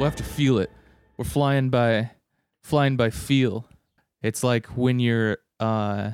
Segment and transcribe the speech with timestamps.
[0.00, 0.70] we'll have to feel it.
[1.16, 2.10] We're flying by
[2.62, 3.66] flying by feel.
[4.22, 6.12] It's like when you're uh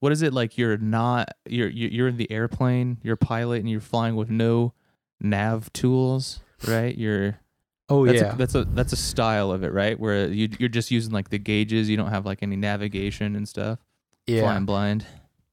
[0.00, 3.68] what is it like you're not you're you're in the airplane, you're a pilot and
[3.70, 4.72] you're flying with no
[5.20, 6.96] nav tools, right?
[6.96, 7.40] You're
[7.88, 8.32] Oh that's yeah.
[8.32, 9.98] a, that's a that's a style of it, right?
[9.98, 13.48] Where you you're just using like the gauges, you don't have like any navigation and
[13.48, 13.78] stuff.
[14.26, 14.40] yeah.
[14.42, 15.04] Flying blind.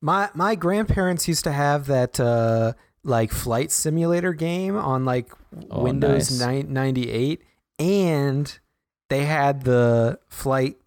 [0.02, 2.73] My my grandparents used to have that uh
[3.04, 5.32] like flight simulator game on like
[5.69, 6.65] Oh, Windows nice.
[6.65, 7.41] 9 98
[7.81, 8.59] and
[9.09, 10.77] they had the flight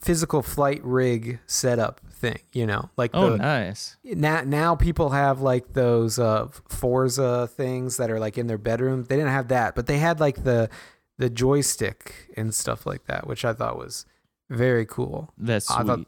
[0.00, 2.90] physical flight rig setup thing, you know.
[2.96, 3.96] Like Oh, the nice.
[4.04, 9.04] now now people have like those uh Forza things that are like in their bedroom.
[9.04, 10.68] They didn't have that, but they had like the
[11.16, 14.04] the joystick and stuff like that, which I thought was
[14.50, 15.32] very cool.
[15.38, 15.86] That's I sweet.
[15.86, 16.06] thought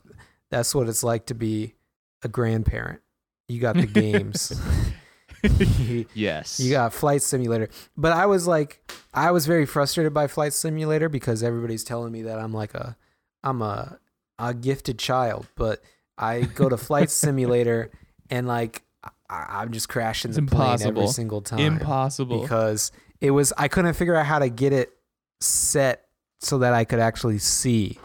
[0.50, 1.74] that's what it's like to be
[2.22, 3.00] a grandparent.
[3.48, 4.52] You got the games.
[6.14, 6.60] yes.
[6.60, 7.68] you got Flight Simulator.
[7.96, 8.80] But I was like
[9.14, 12.96] I was very frustrated by Flight Simulator because everybody's telling me that I'm like a
[13.42, 13.98] I'm a
[14.38, 15.82] a gifted child, but
[16.18, 17.90] I go to Flight Simulator
[18.30, 18.82] and like
[19.28, 22.42] I, I'm just crashing It's the plane every single time impossible.
[22.42, 24.92] because it was I couldn't figure out how to get it
[25.40, 26.06] set
[26.40, 27.98] so that I could actually see.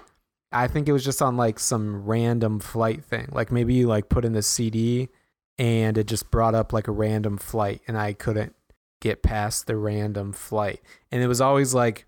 [0.54, 3.30] I think it was just on like some random flight thing.
[3.32, 5.10] Like maybe you like put in the CD
[5.62, 8.56] and it just brought up like a random flight and I couldn't
[9.00, 10.82] get past the random flight.
[11.12, 12.06] And it was always like,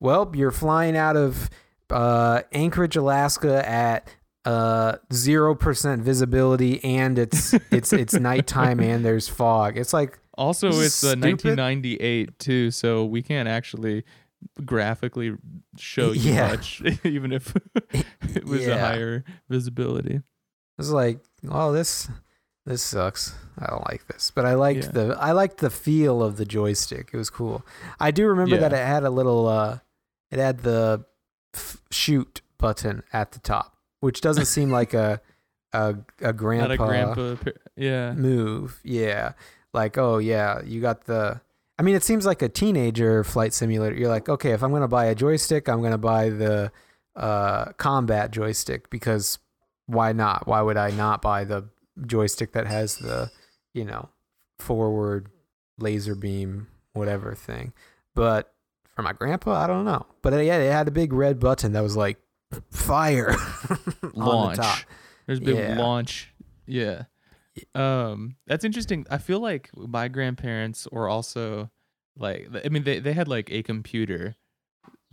[0.00, 1.48] well, you're flying out of
[1.90, 4.08] uh, Anchorage, Alaska at
[4.44, 9.78] uh 0% visibility and it's it's it's nighttime and there's fog.
[9.78, 11.58] It's like Also, it's uh, stupid.
[11.58, 14.02] 1998 too, so we can't actually
[14.64, 15.36] graphically
[15.78, 16.48] show you Yeah.
[16.48, 17.54] much, even if
[18.34, 20.20] it was a higher visibility.
[20.78, 22.08] It's like, oh, this
[22.66, 23.34] this sucks.
[23.58, 24.90] I don't like this, but I liked Yeah.
[24.92, 27.10] the I liked the feel of the joystick.
[27.12, 27.64] It was cool.
[28.00, 29.78] I do remember that it had a little uh,
[30.30, 31.04] it had the
[31.54, 35.20] f- shoot button at the top, which doesn't seem like a
[35.72, 37.36] a a grandpa, a grandpa.
[37.76, 38.12] Yeah.
[38.12, 38.80] move.
[38.84, 39.32] Yeah,
[39.74, 41.40] like oh yeah, you got the.
[41.78, 43.96] I mean, it seems like a teenager flight simulator.
[43.96, 46.70] You're like, okay, if I'm gonna buy a joystick, I'm gonna buy the
[47.16, 49.38] uh, combat joystick because
[49.86, 50.46] why not?
[50.46, 51.64] Why would I not buy the
[52.06, 53.30] joystick that has the,
[53.74, 54.08] you know,
[54.58, 55.28] forward
[55.78, 57.72] laser beam whatever thing?
[58.14, 58.52] But
[58.94, 60.06] for my grandpa, I don't know.
[60.22, 62.18] But uh, yeah, it had a big red button that was like
[62.70, 63.34] fire
[64.14, 64.58] Launch.
[64.58, 64.84] the.
[65.26, 65.78] There's big Yeah.
[65.78, 66.32] launch.
[66.66, 67.04] Yeah.
[67.74, 69.06] Um, that's interesting.
[69.10, 71.70] I feel like my grandparents were also
[72.16, 74.36] like, I mean, they they had like a computer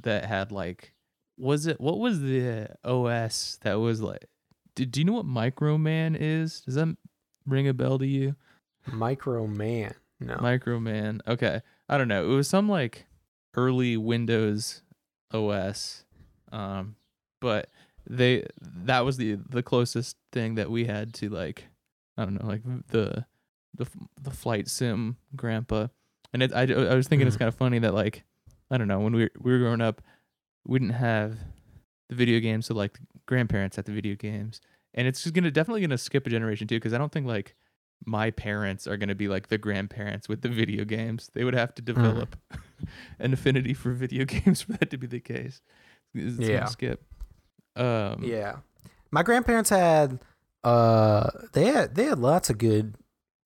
[0.01, 0.93] that had like,
[1.37, 4.25] was it what was the OS that was like?
[4.79, 6.61] Do, do you know what Microman is?
[6.61, 6.95] Does that
[7.45, 8.35] ring a bell to you?
[8.89, 9.93] Micro Man.
[10.21, 10.35] No.
[10.37, 11.19] Microman.
[11.27, 11.61] Okay.
[11.89, 12.23] I don't know.
[12.23, 13.05] It was some like
[13.55, 14.83] early Windows
[15.33, 16.05] OS.
[16.53, 16.95] Um
[17.41, 17.69] but
[18.09, 18.45] they
[18.85, 21.65] that was the the closest thing that we had to like
[22.17, 23.25] I don't know, like the
[23.75, 23.85] the
[24.21, 25.87] the flight sim grandpa.
[26.33, 27.39] And it, I I was thinking it's Mhm.
[27.39, 28.23] kind of funny that like
[28.71, 30.01] I don't know, when we were, we were growing up,
[30.65, 31.37] we didn't have
[32.07, 32.97] the video games so like
[33.29, 34.59] grandparents had the video games.
[34.95, 37.27] And it's just to definitely going to skip a generation too cuz I don't think
[37.27, 37.55] like
[38.05, 41.29] my parents are going to be like the grandparents with the video games.
[41.33, 42.35] They would have to develop
[43.19, 45.61] an affinity for video games for that to be the case.
[46.15, 46.65] It's gonna Yeah.
[46.65, 47.03] skip.
[47.75, 48.57] Um, Yeah.
[49.11, 50.19] My grandparents had
[50.63, 52.95] uh they had they had lots of good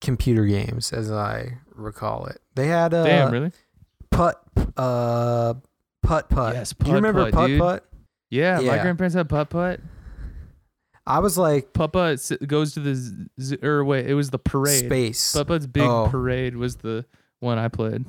[0.00, 2.40] computer games as I recall it.
[2.54, 3.52] They had uh Damn, really?
[4.10, 4.42] putt
[4.76, 5.54] uh
[6.02, 6.54] putt putt.
[6.54, 7.93] Yes, Do you remember Putt-Putt, putt putt?
[8.34, 8.82] Yeah, my Yeah.
[8.82, 9.80] grandparents had putt putt.
[11.06, 14.86] I was like s- goes to the z- z- or wait, it was the parade.
[14.86, 15.36] space.
[15.46, 16.08] Putt's big Oh.
[16.10, 17.04] parade was the
[17.40, 18.06] one I played.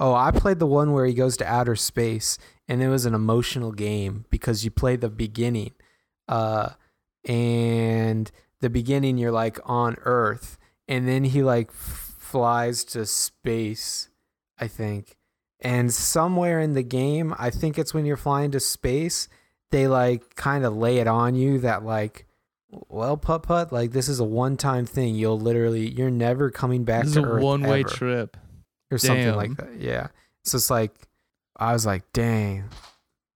[0.00, 3.14] Oh, I played the one where he goes to outer space, and it was an
[3.14, 5.72] emotional game because you play the beginning,
[6.26, 6.70] uh,
[7.26, 10.58] and the beginning you're like on Earth,
[10.88, 14.08] and then he like f- flies to space,
[14.58, 15.18] I think,
[15.60, 19.28] and somewhere in the game, I think it's when you're flying to space,
[19.70, 22.26] they like kind of lay it on you that like.
[22.88, 25.16] Well, putt putt, like this is a one-time thing.
[25.16, 28.36] You'll literally, you're never coming back This is to a one way trip.
[28.92, 29.80] or something like that.
[29.80, 30.06] Yeah.
[30.44, 30.92] So it's like
[31.56, 32.68] I was like, dang,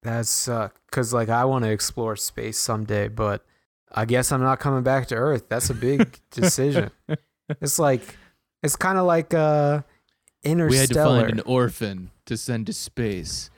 [0.05, 0.81] that suck.
[0.93, 3.45] Cause like I want to explore space someday, but
[3.93, 5.49] I guess I'm not coming back to Earth.
[5.49, 6.93] That's a big decision.
[7.61, 8.03] It's like
[8.63, 9.83] it's kind of like uh
[10.45, 13.51] interstellar we had to find an orphan to send to space.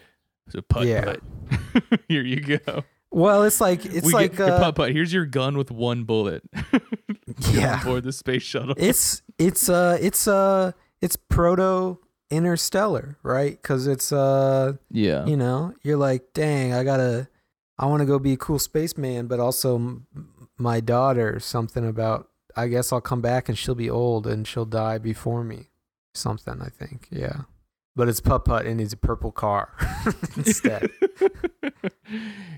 [0.49, 1.05] So putt Yeah.
[1.05, 1.21] putt.
[2.09, 2.85] Here you go.
[3.11, 4.93] well, it's like it's we like get, uh, putt putt.
[4.93, 6.43] Here's your gun with one bullet.
[7.53, 7.83] Yeah.
[7.85, 8.75] board the space shuttle.
[8.79, 10.73] It's it's uh it's uh
[11.03, 11.99] it's proto
[12.31, 13.61] Interstellar, right?
[13.61, 15.27] Because it's uh, Yeah.
[15.27, 17.29] you know, you're like, dang, I gotta,
[17.79, 20.07] I want to go be a cool spaceman, but also m-
[20.59, 21.39] my daughter.
[21.39, 25.45] Something about, I guess I'll come back and she'll be old and she'll die before
[25.45, 25.69] me.
[26.15, 27.43] Something, I think, yeah.
[27.97, 29.73] But it's putt putt and he's a purple car
[30.37, 30.91] instead.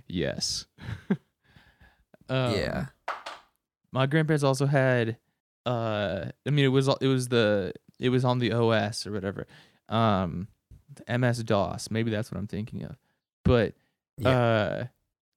[0.07, 0.67] yes.
[2.29, 2.87] um, yeah.
[3.93, 5.17] My grandparents also had
[5.65, 9.47] uh I mean it was it was the it was on the OS or whatever.
[9.89, 10.49] Um
[11.09, 12.97] MS DOS, maybe that's what I'm thinking of.
[13.45, 13.75] But
[14.17, 14.31] Yeah.
[14.31, 14.85] uh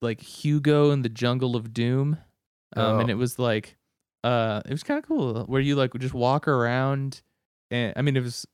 [0.01, 2.17] like Hugo and the Jungle of Doom.
[2.75, 3.13] Um and Oh.
[3.13, 3.77] it was like
[4.23, 7.21] uh it was kind of cool where you like would just walk around
[7.69, 8.45] and I mean it was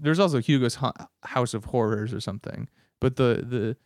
[0.00, 0.92] there's also Hugo's Hu-
[1.22, 2.68] House of Horrors or something.
[3.00, 3.76] But the the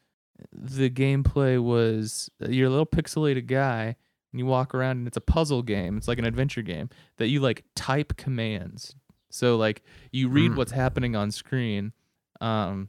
[0.53, 3.97] the gameplay was uh, you're a little pixelated guy
[4.33, 5.97] and you walk around and it's a puzzle game.
[5.97, 8.95] It's like an adventure game that you like type commands.
[9.31, 9.83] So like
[10.13, 10.57] you read Mm.
[10.57, 11.93] what's happening on screen.
[12.41, 12.89] Um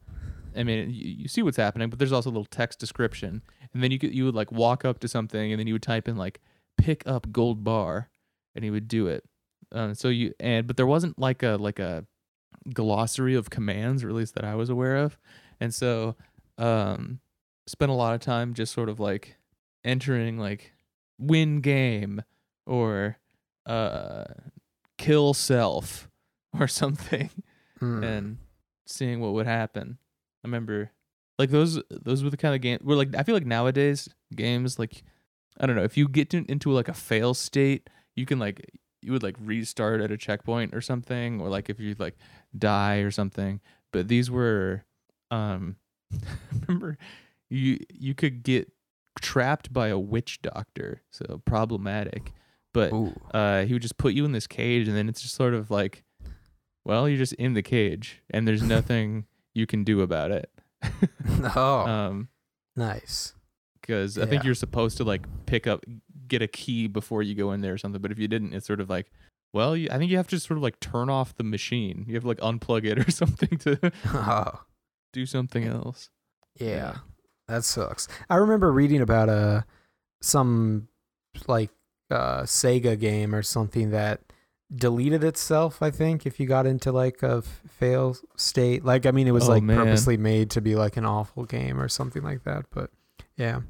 [0.56, 3.42] I mean you, you see what's happening, but there's also a little text description.
[3.74, 5.82] And then you could you would like walk up to something and then you would
[5.84, 6.40] type in like
[6.78, 8.10] pick up gold bar
[8.56, 9.24] and he would do it.
[9.72, 12.06] Uh, so you and but there wasn't like a like a
[12.74, 15.18] glossary of commands, or at least that I was aware of.
[15.60, 16.16] And so
[16.58, 17.20] um
[17.68, 19.38] spent a lot of time just sort of like
[19.84, 20.74] entering like
[21.18, 22.22] win game
[22.66, 23.18] or
[23.66, 24.26] uh
[24.98, 26.10] kill self
[26.60, 27.30] or something
[27.82, 28.04] Mm.
[28.04, 28.38] and
[28.86, 29.98] seeing what would happen.
[30.44, 30.92] I remember
[31.38, 34.78] like those those were the kind of game where like I feel like nowadays games
[34.78, 35.04] like
[35.58, 38.70] I don't know if you get to, into like a fail state you can like
[39.02, 42.16] you would like restart at a checkpoint or something or like if you like
[42.58, 43.60] die or something
[43.92, 44.84] but these were
[45.32, 45.76] um
[46.68, 46.98] remember
[47.50, 48.72] you you could get
[49.22, 52.34] trapped by a witch doctor so problematic
[52.74, 53.14] but Ooh.
[53.34, 55.72] uh, he would just put you in this cage, and then it's just sort of
[55.72, 56.04] like,
[56.86, 59.26] well, you're just in the cage, and there's nothing
[59.56, 60.52] you can do about it.
[61.56, 62.28] oh, Um,
[62.76, 63.34] nice.
[63.82, 65.84] because I think you're supposed to like pick up,
[66.30, 68.02] get a key before you go in there or something.
[68.02, 69.12] But if you didn't, it's sort of like,
[69.54, 72.06] well, you, I think you have to sort of like turn off the machine.
[72.08, 74.62] You have to like unplug it or something to Oh,
[75.14, 76.10] do something else.
[76.60, 76.98] yeah.
[77.48, 78.08] That sucks.
[78.30, 79.62] I remember reading about uh
[80.22, 80.88] some
[81.48, 81.72] like
[82.12, 84.22] uh Sega game or something that
[84.76, 88.86] deleted itself, I think, if you got into like a fail state.
[88.86, 89.78] Like I mean it was Oh, like man.
[89.78, 92.92] purposely made to be like an awful game or something like that, but
[93.36, 93.62] yeah.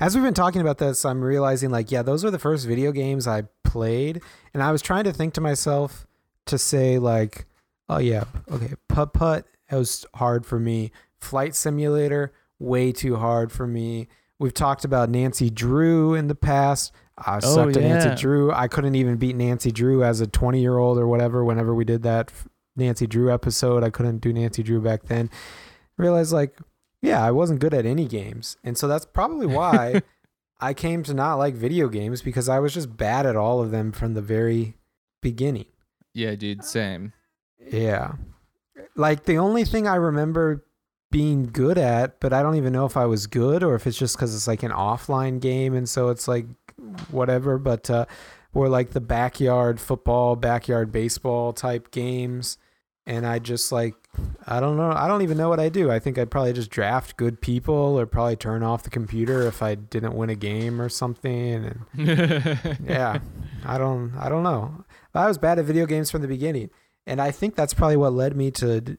[0.00, 2.92] As we've been talking about this, I'm realizing like yeah, those are the first video
[2.92, 4.22] games I played
[4.54, 6.06] and I was trying to think to myself
[6.46, 7.46] to say like
[7.88, 10.92] oh yeah, okay, putt putt it was hard for me.
[11.20, 14.08] Flight simulator way too hard for me.
[14.38, 16.92] We've talked about Nancy Drew in the past.
[17.18, 17.98] I Oh, sucked at yeah.
[17.98, 18.52] Nancy Drew.
[18.52, 21.44] I couldn't even beat Nancy Drew as a 20 year old or whatever.
[21.44, 22.32] Whenever we did that
[22.76, 25.28] Nancy Drew episode, I couldn't do Nancy Drew back then.
[25.96, 26.56] Realized like,
[27.02, 30.02] yeah, I wasn't good at any games, and so that's probably why
[30.60, 33.70] I came to not like video games because I was just bad at all of
[33.70, 34.74] them from the very
[35.20, 35.66] beginning.
[36.14, 37.12] Yeah, dude, same.
[37.70, 38.14] Yeah.
[38.96, 40.64] Like the only thing I remember
[41.10, 43.98] being good at, but I don't even know if I was good or if it's
[43.98, 46.46] just because it's like an offline game and so it's like
[47.10, 47.58] whatever.
[47.58, 48.06] But uh,
[48.52, 52.58] were like the backyard football, backyard baseball type games.
[53.06, 53.94] And I just like,
[54.46, 54.90] I don't know.
[54.92, 55.90] I don't even know what I do.
[55.90, 59.62] I think I'd probably just draft good people or probably turn off the computer if
[59.62, 61.84] I didn't win a game or something.
[61.96, 63.18] And yeah
[63.64, 64.84] i don't i don't know
[65.14, 66.70] i was bad at video games from the beginning
[67.08, 68.96] and i think that's probably what led me to d-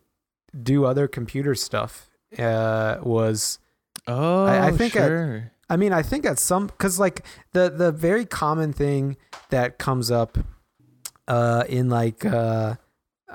[0.62, 3.58] do other computer stuff uh was
[4.06, 5.00] Oh, I think I-
[5.70, 9.16] i mean i think at some because like the the very common thing
[9.50, 10.38] that comes up
[11.30, 12.76] uh in like uh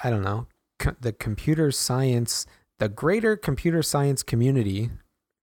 [0.03, 0.47] i don't know
[0.79, 2.47] co- the computer science
[2.79, 4.91] the greater computer science community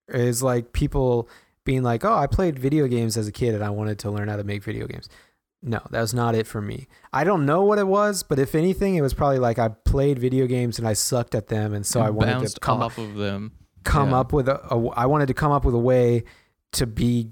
[0.10, 1.30] is like people
[1.66, 4.28] being like oh i played video games as a kid and i wanted to learn
[4.28, 5.08] how to make video games
[5.64, 8.56] no that was not it for me i don't know what it was but if
[8.56, 11.86] anything it was probably like i played video games and i sucked at them and
[11.86, 13.52] so i wanted to come off of them.
[13.84, 14.20] come Yeah.
[14.20, 16.24] up with a, a I wanted to come up with a way
[16.74, 17.32] to be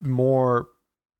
[0.00, 0.68] more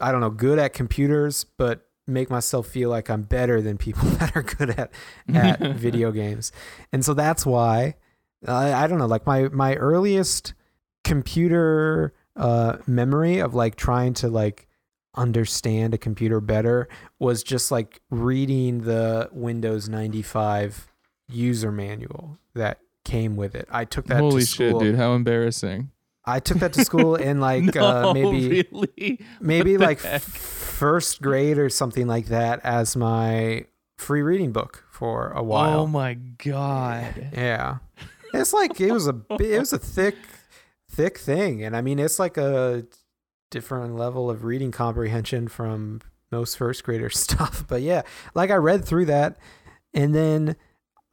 [0.00, 4.08] I don't know good at computers but make myself feel like I'm better than people
[4.18, 4.90] that are good at
[5.34, 6.52] at video games.
[6.92, 7.96] And so that's why
[8.46, 10.54] I I don't know like my my earliest
[11.02, 14.66] computer uh memory of like trying to like
[15.16, 20.88] understand a computer better was just like reading the Windows 95
[21.28, 23.68] user manual that came with it.
[23.70, 24.96] I took that Holy to shit, dude!
[24.96, 25.90] How embarrassing.
[26.26, 29.21] I took that to school in like no, uh, maybe really.
[29.40, 30.23] maybe like heck?
[30.23, 33.66] first grade or something like that as my
[33.99, 35.81] free reading book for a while.
[35.81, 37.31] Oh my god.
[37.33, 37.78] Yeah,
[38.33, 40.16] it's like it was a it was a thick,
[40.90, 42.85] thick thing, and I mean it's like a
[43.50, 46.00] different level of reading comprehension from
[46.33, 47.64] most first grader stuff.
[47.69, 48.02] But yeah,
[48.35, 49.37] like I read through that,
[49.93, 50.57] and then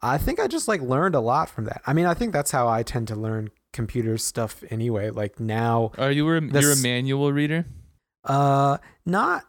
[0.02, 1.82] I think I just like learned a lot from that.
[1.86, 5.10] I mean, I think that's how I tend to learn computer stuff anyway.
[5.10, 7.66] Like now, Are you a, you're a manual reader?
[8.26, 9.44] uh, not.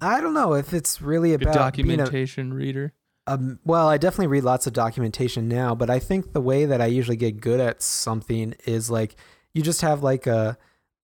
[0.00, 2.92] I don't know if it's really A about a, documentation reader?
[3.26, 6.80] Um, well, I definitely read lots of documentation now, but I think the way that
[6.80, 9.16] I usually get good at something is like
[9.54, 10.58] you just have like a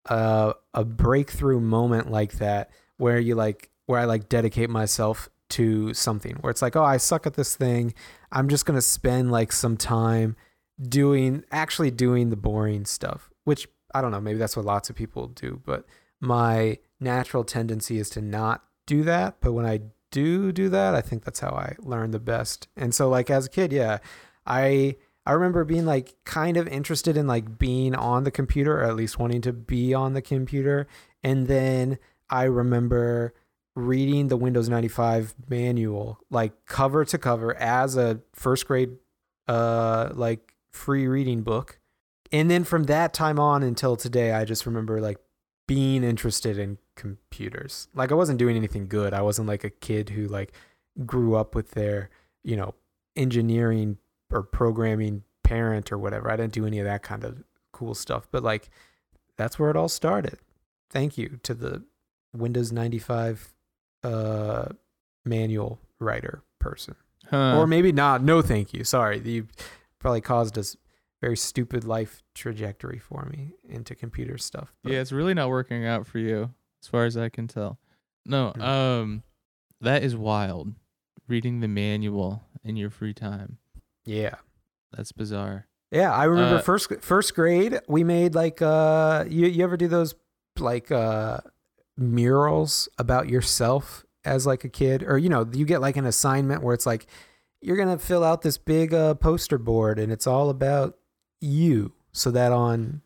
[0.06, 5.94] a a breakthrough moment like that where you like where I like dedicate myself to
[5.94, 7.94] something where it's like, oh, I suck at this thing.
[8.30, 10.36] I'm just gonna spend like some time
[10.80, 14.96] doing actually doing the boring stuff, which I don't know, maybe that's what lots of
[14.96, 15.84] people do, but
[16.20, 19.36] my natural tendency is to not do that.
[19.40, 22.68] But when I do do that, I think that's how I learn the best.
[22.76, 23.98] And so like as a kid, yeah,
[24.46, 24.96] I
[25.26, 28.96] I remember being like kind of interested in like being on the computer or at
[28.96, 30.86] least wanting to be on the computer.
[31.22, 33.34] And then I remember
[33.76, 38.96] reading the Windows 95 manual like cover to cover as a first grade
[39.46, 41.78] uh like free reading book.
[42.32, 45.18] And then from that time on until today, I just remember like
[45.66, 47.88] being interested in computers.
[47.94, 49.12] Like I wasn't doing anything good.
[49.12, 50.52] I wasn't like a kid who like
[51.06, 52.10] grew up with their,
[52.42, 52.74] you know,
[53.16, 53.98] engineering
[54.32, 56.30] or programming parent or whatever.
[56.30, 58.28] I didn't do any of that kind of cool stuff.
[58.30, 58.70] But like
[59.36, 60.38] that's where it all started.
[60.90, 61.84] Thank you to the
[62.34, 63.54] Windows 95
[64.02, 64.68] uh
[65.24, 66.94] manual writer person.
[67.28, 67.58] Huh.
[67.58, 68.22] Or maybe not.
[68.22, 68.84] No, thank you.
[68.84, 69.20] Sorry.
[69.20, 69.46] You
[70.00, 70.64] probably caused a
[71.20, 74.74] very stupid life trajectory for me into computer stuff.
[74.82, 76.52] but- yeah, it's really not working out for you,
[76.82, 77.78] as far as I can tell.
[78.26, 78.62] No, Hmm.
[78.62, 79.22] um,
[79.80, 80.74] that is wild.
[81.28, 83.58] Reading the manual in your free time.
[84.04, 84.34] yeah.
[84.92, 85.68] That's bizarre.
[85.92, 89.86] Yeah, I remember Uh, first first grade we made like uh you you ever do
[89.86, 90.16] those
[90.58, 91.38] like uh
[91.96, 96.62] murals about yourself as like a kid or you know you get like an assignment
[96.62, 97.06] where it's like
[97.62, 100.96] you're going to fill out this big uh poster board and it's all about
[101.40, 103.02] you so that on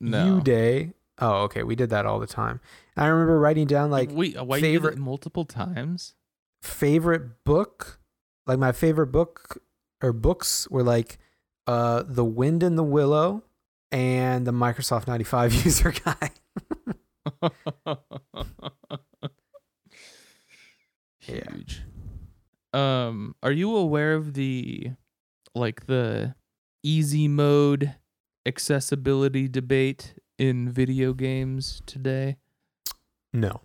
[0.00, 0.24] No.
[0.26, 2.60] you day oh okay we did that all the time
[2.96, 6.14] and I remember writing down like Wait, why favorite- it multiple times?
[6.62, 7.98] favorite book
[8.46, 9.60] like my favorite book
[10.02, 11.18] or books were like
[11.66, 13.42] uh the wind and the willow
[13.90, 16.30] and the microsoft 95 user guide
[21.28, 21.44] Yeah.
[22.72, 24.92] Um, are you aware of the
[25.54, 26.34] like the
[26.82, 27.94] easy mode
[28.46, 32.36] accessibility debate in video games today?
[33.34, 33.60] no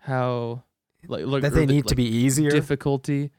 [0.00, 0.62] How
[1.06, 3.30] like like that they the- need to be easier difficulty.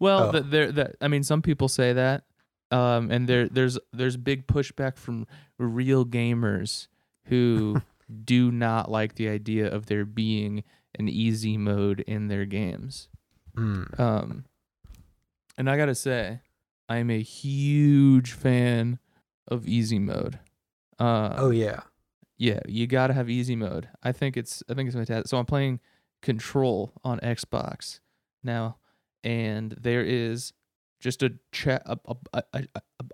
[0.00, 0.32] Well, Oh.
[0.32, 2.24] that there that I mean, some people say that,
[2.70, 5.26] um, and there there's there's big pushback from
[5.58, 6.86] real gamers
[7.24, 7.82] who
[8.24, 10.62] do not like the idea of there being
[10.98, 13.08] an easy mode in their games.
[13.58, 13.82] Hmm.
[13.98, 14.44] Um,
[15.56, 16.40] and I gotta say,
[16.88, 18.98] I'm a huge fan
[19.46, 20.38] of easy mode.
[20.98, 21.80] Uh, oh yeah
[22.38, 23.88] yeah, you gotta have easy mode.
[24.02, 25.28] I think it's I think it's fantastic.
[25.28, 25.80] So I'm playing
[26.22, 28.00] Control on Xbox
[28.42, 28.78] now,
[29.24, 30.52] and there is
[31.00, 31.98] just a check a,
[32.32, 32.64] a, a,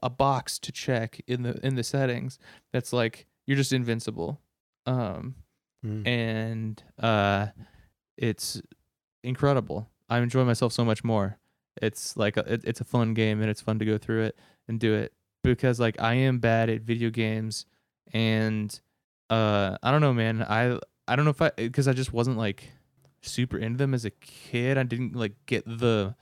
[0.02, 2.38] a, box to check in the in the settings
[2.72, 4.40] that's like you're just invincible.
[4.86, 5.36] Um,
[5.82, 6.06] Hmm.
[6.06, 7.48] and uh,
[8.16, 8.62] it's
[9.22, 9.90] incredible.
[10.08, 11.38] I enjoy myself so much more.
[11.80, 14.38] It's like a, it, it's a fun game, and it's fun to go through it
[14.68, 17.66] and do it because like I am bad at video games,
[18.12, 18.78] and
[19.30, 20.42] uh, I don't know, man.
[20.42, 22.70] I I don't know if I because I just wasn't like
[23.22, 24.78] super into them as a kid.
[24.78, 26.14] I didn't like get the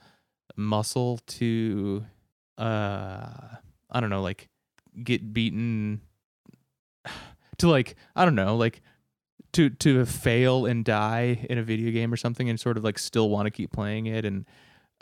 [0.55, 2.05] muscle to
[2.57, 3.27] uh
[3.89, 4.49] I don't know like
[5.03, 6.01] get beaten
[7.57, 8.81] to like I don't know like
[9.53, 12.99] to to fail and die in a video game or something and sort of like
[12.99, 14.45] still want to keep playing it and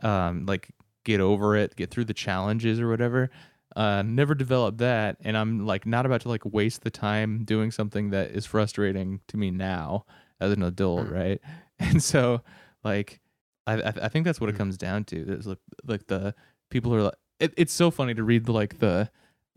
[0.04, 0.72] um like
[1.04, 3.30] get over it, get through the challenges or whatever.
[3.76, 7.72] Uh never developed that and I'm like not about to like waste the time doing
[7.72, 10.06] something that is frustrating to me now
[10.40, 11.14] as an adult, Hmm.
[11.14, 11.42] right?
[11.80, 12.42] And so
[12.84, 13.20] like
[13.66, 14.58] I I, I think that's what it Hmm.
[14.60, 15.24] comes down to.
[15.24, 16.36] There's like like the
[16.70, 19.10] people who are like it, it's so funny to read like the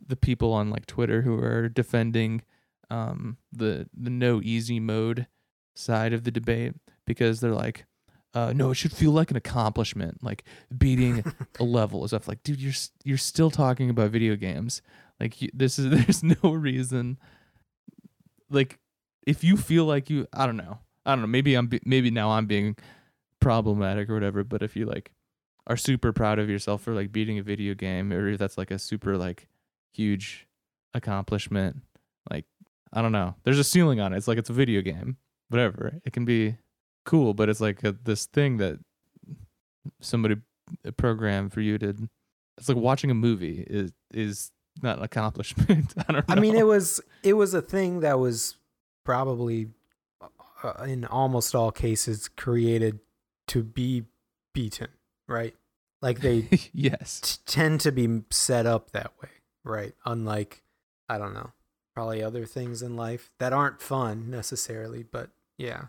[0.06, 2.42] the people on like Twitter who are defending
[2.90, 5.26] um the the no easy mode
[5.76, 6.74] side of the debate
[7.06, 7.86] because they're like
[8.34, 10.44] uh no it should feel like an accomplishment like
[10.76, 11.24] beating
[11.60, 12.28] a level and stuff.
[12.28, 12.72] Like dude you're
[13.04, 14.82] you're still talking about video games.
[15.20, 17.18] Like you, this is there's no reason.
[18.50, 18.78] Like
[19.26, 20.78] if you feel like you I don't know.
[21.06, 21.26] I don't know.
[21.26, 22.76] Maybe I'm be, maybe now I'm being
[23.40, 25.12] problematic or whatever but if you like
[25.66, 28.70] are super proud of yourself for like beating a video game or if that's like
[28.70, 29.48] a super like
[29.92, 30.46] huge
[30.92, 31.82] accomplishment.
[32.30, 32.46] Like
[32.94, 33.34] I don't know.
[33.44, 34.16] There's a ceiling on it.
[34.16, 35.16] It's like it's a video game.
[35.48, 36.00] Whatever.
[36.04, 36.56] It can be
[37.04, 38.78] cool, but it's like a, this thing that
[40.00, 40.36] somebody
[40.96, 41.94] programmed for you to
[42.58, 45.94] it's like watching a movie is is not an accomplishment.
[46.08, 46.34] I don't know.
[46.34, 48.56] I mean, it was it was a thing that was
[49.04, 49.68] probably
[50.62, 53.00] uh, in almost all cases created
[53.48, 54.04] to be
[54.52, 54.88] beaten,
[55.28, 55.54] right?
[56.00, 57.20] Like they yes.
[57.20, 59.30] t- tend to be set up that way,
[59.64, 59.94] right?
[60.04, 60.62] Unlike
[61.08, 61.50] I don't know,
[61.94, 65.84] probably other things in life that aren't fun necessarily, but yeah.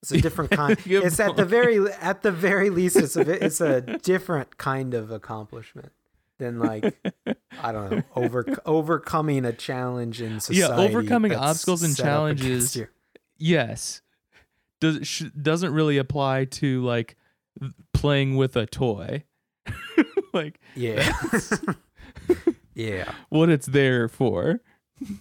[0.00, 0.78] It's a different kind.
[0.86, 5.10] It's at the very at the very least it's a it's a different kind of
[5.10, 5.92] accomplishment
[6.38, 6.96] than like
[7.62, 10.60] I don't know over overcoming a challenge in society.
[10.60, 12.92] Yeah, overcoming obstacles and set up against challenges.
[13.38, 14.02] Yes.
[14.80, 17.16] Does sh- doesn't really apply to like
[17.92, 19.24] playing with a toy.
[20.32, 21.12] like Yeah,
[22.74, 23.12] yeah.
[23.28, 24.60] what it's there for.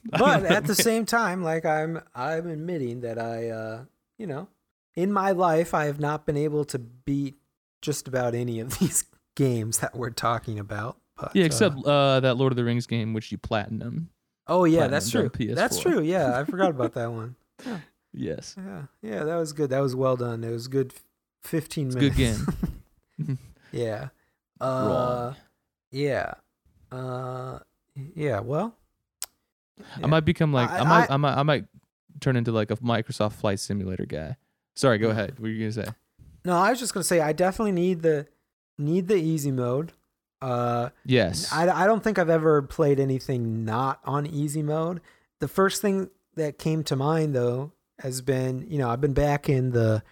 [0.09, 3.83] But at the same time, like I'm I'm admitting that I uh
[4.17, 4.47] you know
[4.95, 7.37] in my life I have not been able to beat
[7.81, 9.05] just about any of these
[9.35, 10.97] games that we're talking about.
[11.15, 14.09] But, Yeah, uh, except uh, that Lord of the Rings game which you platinum.
[14.47, 15.29] oh yeah, Platinum that's true.
[15.55, 16.01] That's true.
[16.01, 17.35] Yeah, I forgot about that one.
[18.13, 18.55] Yes.
[18.57, 19.69] Yeah, yeah, that was good.
[19.69, 20.43] That was well done.
[20.43, 20.91] It was good.
[21.43, 22.15] Fifteen It's minutes.
[22.17, 23.37] good game.
[23.71, 24.07] yeah.
[24.59, 25.35] Uh, Wrong.
[25.91, 26.33] yeah.
[26.91, 27.59] Uh,
[28.15, 28.39] yeah.
[28.39, 28.75] Well,
[30.01, 31.65] I might become like I, I- might I- I, might I might
[32.19, 34.37] turn into like a Microsoft Flight Simulator guy.
[34.75, 35.31] Sorry, go ahead.
[35.31, 35.91] What were you gonna say?
[36.45, 38.27] no, I was just gonna say I definitely need the
[38.77, 39.91] need the easy mode.
[40.41, 41.51] Uh, Yes.
[41.51, 45.01] I, I don't think I've ever played anything not on easy mode.
[45.39, 49.49] The first thing that came to mind though has been, you know, I've been back
[49.49, 50.03] in the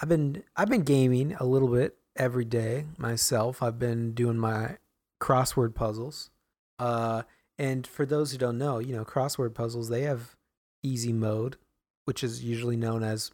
[0.00, 3.62] I've been I've been gaming a little bit every day myself.
[3.62, 4.76] I've been doing my
[5.20, 6.30] crossword puzzles.
[6.78, 7.22] Uh
[7.58, 10.36] and for those who don't know, you know, crossword puzzles, they have
[10.82, 11.56] easy mode,
[12.04, 13.30] which is usually known as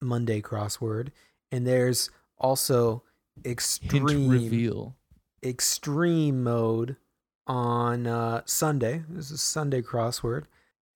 [0.00, 1.08] Monday crossword,
[1.52, 3.02] and there's also
[3.42, 4.96] Hint extreme reveal.
[5.42, 6.96] extreme mode
[7.46, 9.04] on uh, Sunday.
[9.08, 10.44] This is Sunday crossword,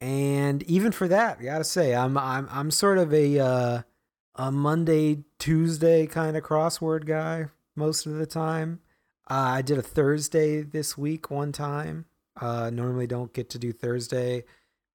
[0.00, 3.82] and even for that, I gotta say, I'm I'm I'm sort of a uh,
[4.34, 8.80] a Monday Tuesday kind of crossword guy most of the time.
[9.30, 12.06] Uh, I did a Thursday this week one time.
[12.40, 14.44] Uh, normally don't get to do Thursday.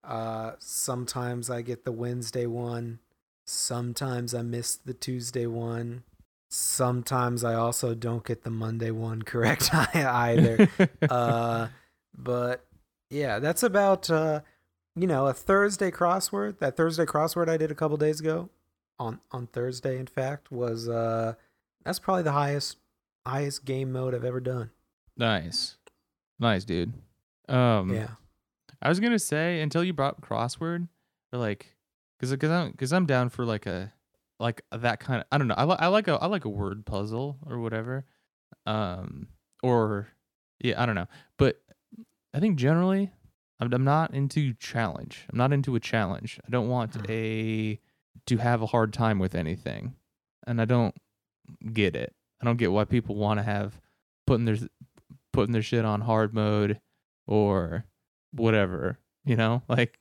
[0.03, 2.99] Uh, sometimes I get the Wednesday one.
[3.45, 6.03] Sometimes I miss the Tuesday one.
[6.49, 10.69] Sometimes I also don't get the Monday one correct either.
[11.09, 11.67] uh,
[12.17, 12.65] but
[13.09, 14.41] yeah, that's about uh,
[14.95, 16.59] you know a Thursday crossword.
[16.59, 18.49] That Thursday crossword I did a couple days ago
[18.97, 21.33] on on Thursday, in fact, was uh,
[21.83, 22.77] that's probably the highest
[23.25, 24.71] highest game mode I've ever done.
[25.17, 25.75] nice.
[26.41, 26.93] Nice, dude.
[27.49, 28.09] Um Yeah,
[28.81, 30.87] I was gonna say until you brought crossword,
[31.33, 31.75] or like,
[32.19, 33.91] cause, cause I'm, cause I'm down for like a,
[34.39, 35.27] like that kind of.
[35.31, 35.55] I don't know.
[35.57, 38.05] I, li- I like a, I like a word puzzle or whatever,
[38.65, 39.27] um,
[39.63, 40.07] or
[40.61, 41.07] yeah, I don't know.
[41.37, 41.61] But
[42.33, 43.11] I think generally,
[43.59, 45.25] I'm, I'm not into challenge.
[45.31, 46.39] I'm not into a challenge.
[46.45, 47.09] I don't want Mhm.
[47.09, 47.79] a
[48.27, 49.95] to have a hard time with anything,
[50.45, 50.95] and I don't
[51.73, 52.13] get it.
[52.41, 53.81] I don't get why people want to have
[54.27, 54.57] putting their
[55.33, 56.79] putting their shit on hard mode
[57.29, 57.85] or
[58.33, 59.61] whatever you know?
[59.69, 59.97] Like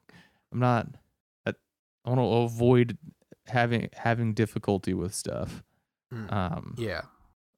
[0.51, 0.87] i'm not
[1.47, 1.53] i,
[2.05, 2.97] I want to avoid
[3.47, 5.63] having having difficulty with stuff.
[6.13, 6.33] Mm.
[6.33, 7.03] um yeah,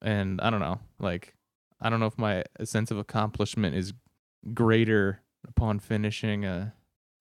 [0.01, 1.35] and i don't know like
[1.79, 3.93] i don't know if my sense of accomplishment is
[4.53, 6.73] greater upon finishing a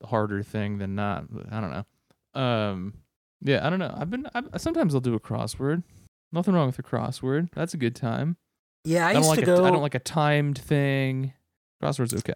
[0.05, 2.41] harder thing than not i don't know.
[2.41, 2.95] Um
[3.41, 3.95] yeah i don't know.
[3.97, 5.85] I've been I, sometimes i'll do a crossword.
[6.33, 7.51] Nothing wrong with a crossword.
[7.55, 8.37] That's a good time.
[8.85, 9.07] Yeah.
[9.07, 9.65] I, I, don't used like to a, go.
[9.65, 11.33] I don't like a timed thing
[11.81, 12.35] crossword's okay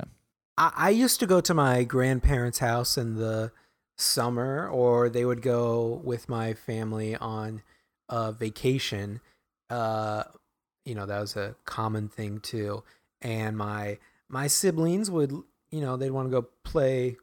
[0.57, 3.52] I, I used to go to my grandparents' house in the
[3.96, 7.62] summer, or they would go with my family on
[8.09, 9.20] a vacation.
[9.70, 10.24] Uh,
[10.85, 12.83] you know, that was a common thing too.
[13.22, 15.33] And my my siblings would,
[15.70, 17.16] you know, they'd want to go play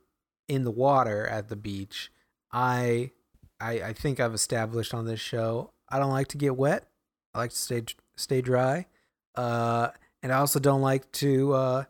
[0.48, 2.12] in the water at the beach.
[2.52, 3.12] I,
[3.60, 5.72] I, I think I've established on this show.
[5.88, 6.88] I don't like to get wet.
[7.34, 7.84] I like to stay
[8.16, 8.88] stay dry.
[9.36, 9.90] Uh,
[10.24, 11.54] and I also don't like to.
[11.54, 11.84] Uh,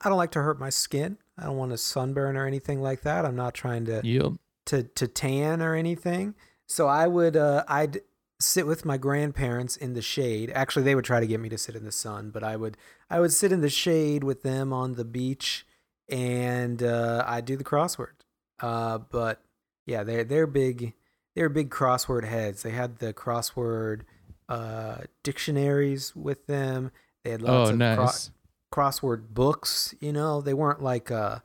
[0.00, 1.18] I don't like to hurt my skin.
[1.38, 3.24] I don't want to sunburn or anything like that.
[3.24, 4.32] I'm not trying to yep
[4.66, 6.34] to to tan or anything.
[6.66, 8.00] So I would uh I'd
[8.40, 10.50] sit with my grandparents in the shade.
[10.54, 12.76] Actually, they would try to get me to sit in the sun, but I would
[13.10, 15.66] I would sit in the shade with them on the beach
[16.08, 18.14] and uh I'd do the crossword.
[18.60, 19.42] Uh but
[19.86, 20.94] yeah, they're they're big
[21.34, 22.62] they're big crossword heads.
[22.62, 24.02] They had the crossword
[24.48, 26.90] uh, dictionaries with them.
[27.24, 28.30] They had lots Oh, of cro- nice.
[28.74, 29.94] Crossword books.
[30.00, 31.10] You know, they weren't like.
[31.10, 31.38] Uh,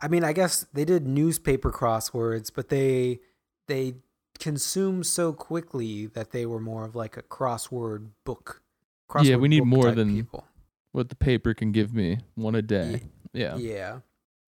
[0.00, 3.20] I mean, I guess they did newspaper crosswords, but they
[3.68, 3.96] they
[4.38, 8.62] consumed so quickly that they were more of like a crossword book.
[9.22, 10.44] Yeah, we need more than- people.
[10.92, 13.02] What the paper can give me one a day.
[13.32, 13.56] Yeah.
[13.56, 14.00] Yeah.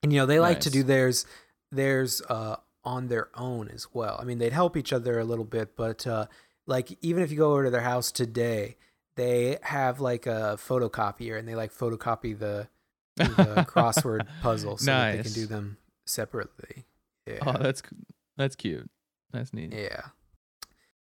[0.03, 1.25] And you know, they like to do theirs
[1.71, 4.19] theirs uh on their own as well.
[4.21, 6.27] I mean, they'd help each other a little bit, but uh
[6.67, 8.77] like even if you go over to their house today,
[9.17, 12.69] they have like a photocopier and they like photocopy the
[13.17, 13.25] the
[13.69, 16.85] crossword puzzle so that they can do them separately.
[17.27, 17.39] Yeah.
[17.47, 17.83] Oh, that's
[18.37, 18.89] that's cute.
[19.33, 19.73] That's neat.
[19.73, 20.03] yeah.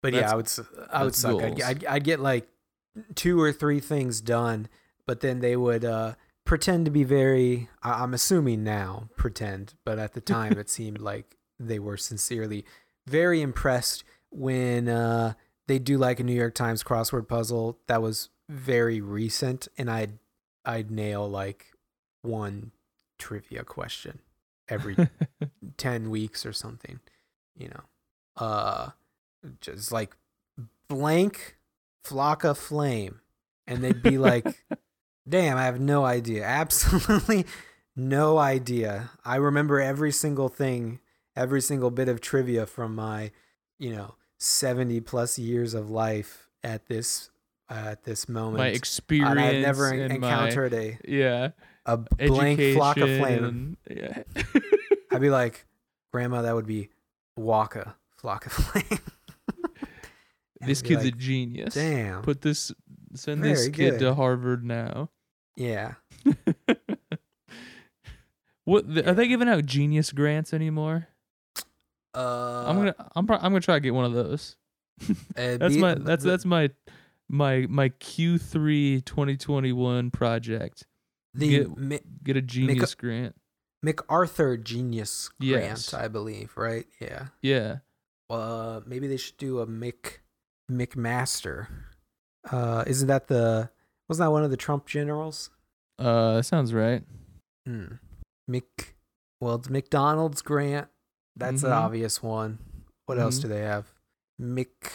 [0.02, 0.50] But yeah, I would
[0.92, 1.42] I would suck.
[1.42, 1.62] I'd.
[1.62, 2.48] I'd, I'd get like
[3.16, 4.70] two or three things done,
[5.06, 7.68] but then they would uh, pretend to be very.
[7.84, 12.64] I- I'm assuming now pretend, but at the time it seemed like they were sincerely
[13.06, 15.34] very impressed when uh,
[15.70, 20.18] they do like a New York Times crossword puzzle that was very recent, and I'd
[20.66, 21.68] I'd nail like
[22.24, 22.72] one
[23.20, 24.20] trivia question
[24.68, 24.96] every
[25.78, 27.00] 10 weeks or something
[27.56, 27.82] you know?
[28.36, 28.90] Uh
[29.62, 30.16] just like
[30.88, 31.58] blank
[32.04, 33.22] Flocka Flame.
[33.68, 34.64] And they'd be like
[35.30, 36.44] damn i have no idea.
[36.44, 37.46] Absolutely
[37.96, 39.12] no idea.
[39.24, 41.00] I remember every single thing
[41.36, 43.32] every single bit of trivia from my
[43.78, 47.30] you know 70 plus years of life at this
[47.70, 49.40] uh, at this moment my and experience.
[49.40, 51.50] i've never and encountered a, yeah.
[51.86, 54.24] a blank Flocka Flame Yeah.
[55.12, 55.66] I'd be like,
[56.12, 56.90] Grandma, that would be
[57.36, 59.00] Waka Flocka flame.
[60.62, 61.74] This kid's a genius.
[61.74, 62.22] damn.
[62.22, 62.72] Put this.
[63.16, 64.00] Send this kid good.
[64.00, 65.10] to Harvard now.
[65.56, 65.94] yeah.
[68.66, 71.08] what the, are they giving out genius grants anymore?
[72.20, 74.56] Uh, I'm gonna I'm pro- I'm gonna try to get one of those.
[75.36, 76.70] That's my that's that's my
[77.30, 80.86] my my Q3 2021 project.
[81.34, 83.36] the get- Mi- Get a genius grant.
[83.82, 85.94] MacArthur Genius Grant, Yes.
[85.94, 86.86] I believe, right?
[87.00, 87.28] Yeah.
[87.42, 87.78] Yeah.
[88.30, 90.18] Uh, maybe they should do a Mick
[90.70, 91.68] McMaster.
[92.52, 93.70] Uh, isn't that the
[94.10, 95.50] wasn't that one of the Trump generals?
[95.98, 97.04] Uh, that sounds right.
[97.66, 97.86] Hmm.
[98.52, 98.96] Mick.
[99.40, 100.90] Well, it's McDonald's Grant.
[101.40, 101.76] That's an Mhm.
[101.82, 102.60] obvious one.
[103.06, 103.42] What else Mhm.
[103.44, 103.94] do they have?
[104.40, 104.92] Mick.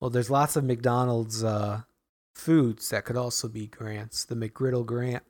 [0.00, 1.82] Well, there's lots of McDonald's uh,
[2.34, 4.24] foods that could also be grants.
[4.24, 5.22] The McGriddle Grant,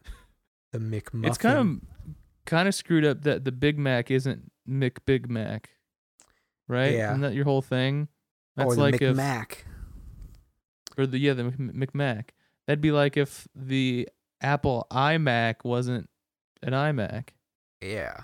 [0.73, 1.27] the McMuffin.
[1.27, 2.15] It's kind of
[2.47, 5.71] kind of screwed up that the Big Mac isn't Mc Big Mac,
[6.69, 6.93] right?
[6.93, 7.11] Yeah.
[7.11, 8.09] Isn't that your whole thing?
[8.57, 9.59] That's or the like if McMac.
[10.99, 12.31] or the yeah the Mc- McMac.
[12.67, 14.09] That'd be like if the
[14.41, 16.09] Apple iMac wasn't
[16.63, 17.31] an iMac.
[17.81, 18.23] Yeah.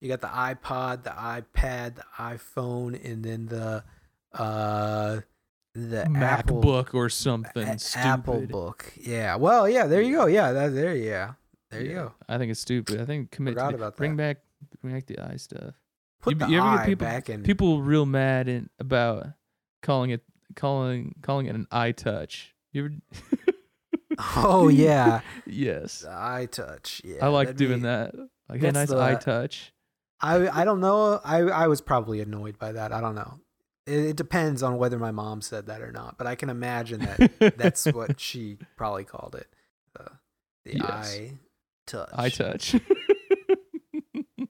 [0.00, 3.82] You got the iPod, the iPad, the iPhone, and then the
[4.32, 5.20] uh
[5.74, 8.06] the Apple MacBook or something A- stupid.
[8.06, 8.92] Apple book.
[9.00, 9.36] Yeah.
[9.36, 10.26] Well, yeah, there you go.
[10.26, 11.32] Yeah, that there yeah.
[11.70, 12.12] There you Yeah, go.
[12.28, 13.00] I think it's stupid.
[13.00, 14.36] I think commit Forgot to about bring that.
[14.38, 14.42] back
[14.82, 15.74] bring back the eye stuff.
[16.22, 17.42] Put You- the you ever get people- back in.
[17.42, 19.26] People real mad in, about
[19.82, 20.22] calling it
[20.56, 22.46] calling calling it an iTouch.
[22.72, 22.94] You ever?
[24.36, 25.20] Oh yeah.
[25.46, 26.00] yes.
[26.00, 27.02] The touch.
[27.04, 27.24] Yeah.
[27.24, 28.14] I like doing be- that.
[28.48, 29.70] Like a nice the- iTouch.
[30.20, 31.20] I I don't know.
[31.24, 32.92] I I was probably annoyed by that.
[32.92, 33.40] I don't know.
[33.86, 37.00] It, it depends on whether my mom said that or not, but I can imagine
[37.00, 39.48] that that's what she probably called it.
[39.98, 40.08] Uh,
[40.64, 40.84] the Yes.
[41.18, 41.32] eye
[41.86, 42.10] touch.
[42.10, 42.80] iTouch.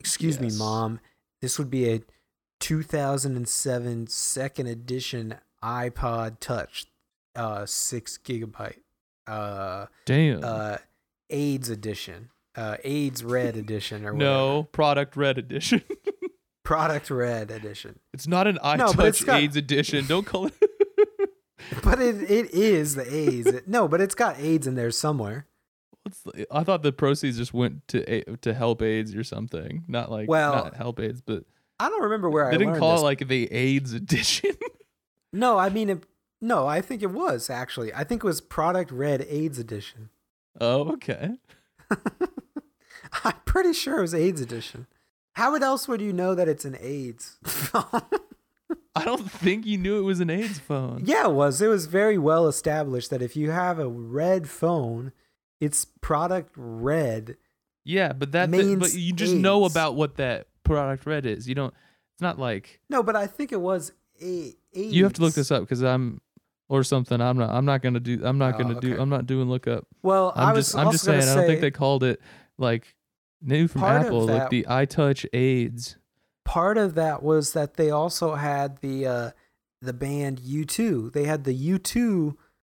[0.00, 1.00] Excuse me, mom.
[1.42, 2.00] This would be a
[2.60, 6.86] 2007 second edition iPod Touch,
[7.36, 8.80] uh, six gigabyte,
[9.26, 10.40] uh, Damn.
[10.42, 10.78] uh,
[11.28, 14.30] AIDS edition, uh, AIDS Red edition, or whatever.
[14.30, 15.82] no product red edition.
[16.64, 17.98] product Red edition.
[18.12, 20.06] it's not an iTouch No, it's got- AIDS edition.
[20.06, 20.54] Don't call it.
[21.84, 23.60] But it it is the AIDS.
[23.66, 25.46] No, but it's got AIDS in there somewhere.
[26.02, 29.84] What's the- I thought the proceeds just went to to help AIDS or something.
[29.86, 31.44] Not like Well, not help AIDS, but
[31.78, 33.00] I don't remember where I didn't call this.
[33.02, 34.52] it like the AIDS edition.
[35.34, 36.04] no, I mean, it,
[36.40, 37.92] no, I think it was actually.
[37.94, 40.08] I think it was Product Red AIDS edition.
[40.60, 41.32] oh, okay.
[43.24, 44.86] I'm pretty sure it was AIDS edition.
[45.34, 48.02] How else would you know that it's an AIDS phone?
[48.96, 51.02] I don't think you knew it was an AIDS phone.
[51.04, 51.62] yeah, it was.
[51.62, 55.12] It was very well established that if you have a red phone,
[55.60, 57.36] it's product red.
[57.84, 61.48] Yeah, but that but Means you just know about what that product red is.
[61.48, 61.72] You don't.
[62.14, 64.94] It's not like No, but I think it was a AIDS.
[64.94, 66.20] you have to look this up because I'm
[66.68, 67.20] or something.
[67.20, 67.50] I'm not.
[67.50, 68.20] I'm not gonna do.
[68.24, 69.00] I'm not Oh, gonna do.
[69.00, 69.86] I'm not doing lookup.
[70.02, 70.76] Well, I'm I was just.
[70.76, 71.20] I'm just saying.
[71.20, 72.20] gonna I don't think they called it
[72.58, 72.94] like
[73.42, 75.96] new from Part Apple, like the iTouch AIDS.
[76.44, 79.30] part of that was that they also had the uh,
[79.80, 81.12] the band U2.
[81.12, 82.36] They had the U2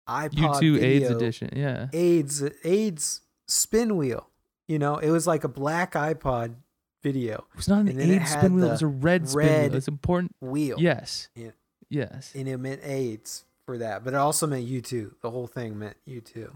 [0.07, 1.49] iPod U2 AIDS edition.
[1.55, 1.87] Yeah.
[1.93, 4.29] AIDS AIDS spin wheel.
[4.67, 6.55] You know, it was like a black iPod
[7.03, 8.65] video It was not an And then it AIDS spin wheel.
[8.65, 9.53] It was a red spin wheel.
[9.61, 10.35] red It's important.
[10.39, 10.77] wheel.
[10.79, 11.29] Yes.
[11.35, 11.51] Yeah.
[11.89, 12.31] Yes.
[12.35, 15.15] And it meant AIDS for that, but it also meant U2.
[15.21, 16.51] The whole thing meant U2.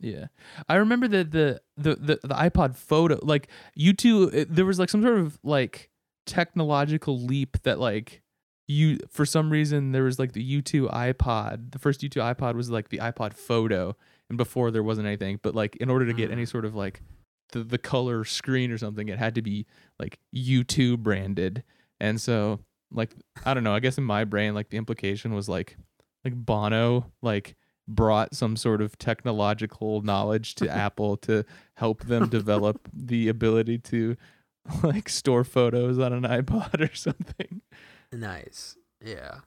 [0.00, 0.26] Yeah,
[0.68, 4.78] I remember that the, the the the iPod photo, like you two, it, there was
[4.78, 5.90] like some sort of like
[6.26, 8.22] technological leap that like
[8.68, 11.72] you for some reason there was like the U2 iPod.
[11.72, 13.96] The first U2 iPod was like the iPod photo,
[14.28, 15.38] and before there wasn't anything.
[15.42, 16.48] But like in order to get any Mm.
[16.48, 17.00] sort of like
[17.52, 19.66] the the color screen or something, it had to be
[19.98, 21.62] like U2 branded.
[22.00, 22.60] And so
[22.92, 23.14] like
[23.46, 25.76] I don't know, I guess in my brain like the implication was like
[26.24, 27.56] like Bono like
[27.88, 31.44] brought some sort of technological knowledge to Apple to
[31.74, 34.16] help them develop the ability to
[34.82, 37.62] like store photos on an iPod or something.
[38.12, 38.76] Nice.
[39.04, 39.38] Yeah.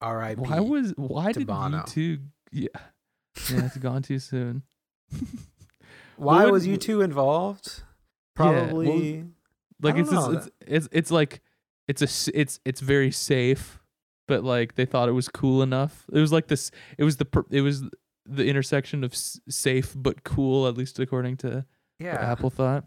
[0.00, 0.38] All right.
[0.38, 1.78] Why was why did Bono.
[1.78, 2.18] you two
[2.50, 2.68] yeah.
[3.50, 4.62] Yeah, it's gone too soon.
[6.16, 7.82] Why was would- U2 involved?
[8.38, 9.24] Yeah, well, Probably.
[9.80, 10.32] Like it's, know.
[10.32, 11.40] it's it's it's like
[11.88, 13.80] it's a it's it's very safe,
[14.32, 16.06] but like they thought it was cool enough.
[16.12, 16.70] It was like this.
[16.96, 17.84] It was the per- it was
[18.24, 21.66] the intersection of s- safe but cool, at least according to
[21.98, 22.14] yeah.
[22.32, 22.84] Apple thought.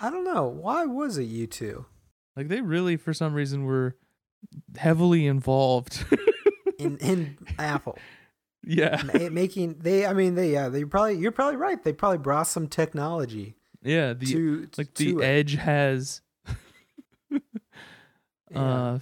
[0.00, 0.48] I don't know.
[0.48, 1.84] Why was it U2?
[2.34, 3.96] Like they really, for some reason, were
[4.76, 6.04] heavily involved.
[6.78, 7.98] In in Apple.
[8.64, 11.80] yeah, Ma- making they I mean they yeah, they probably you're probably right.
[11.84, 14.14] They probably brought some technology yeah.
[14.14, 15.24] The to like to the it.
[15.26, 16.22] Edge has
[18.50, 18.60] Yeah.
[18.60, 18.98] uh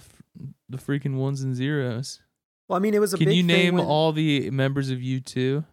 [0.69, 2.21] the freaking ones and zeros.
[2.67, 5.19] well, I mean it was a Can you name when all the members of U
[5.19, 5.65] two?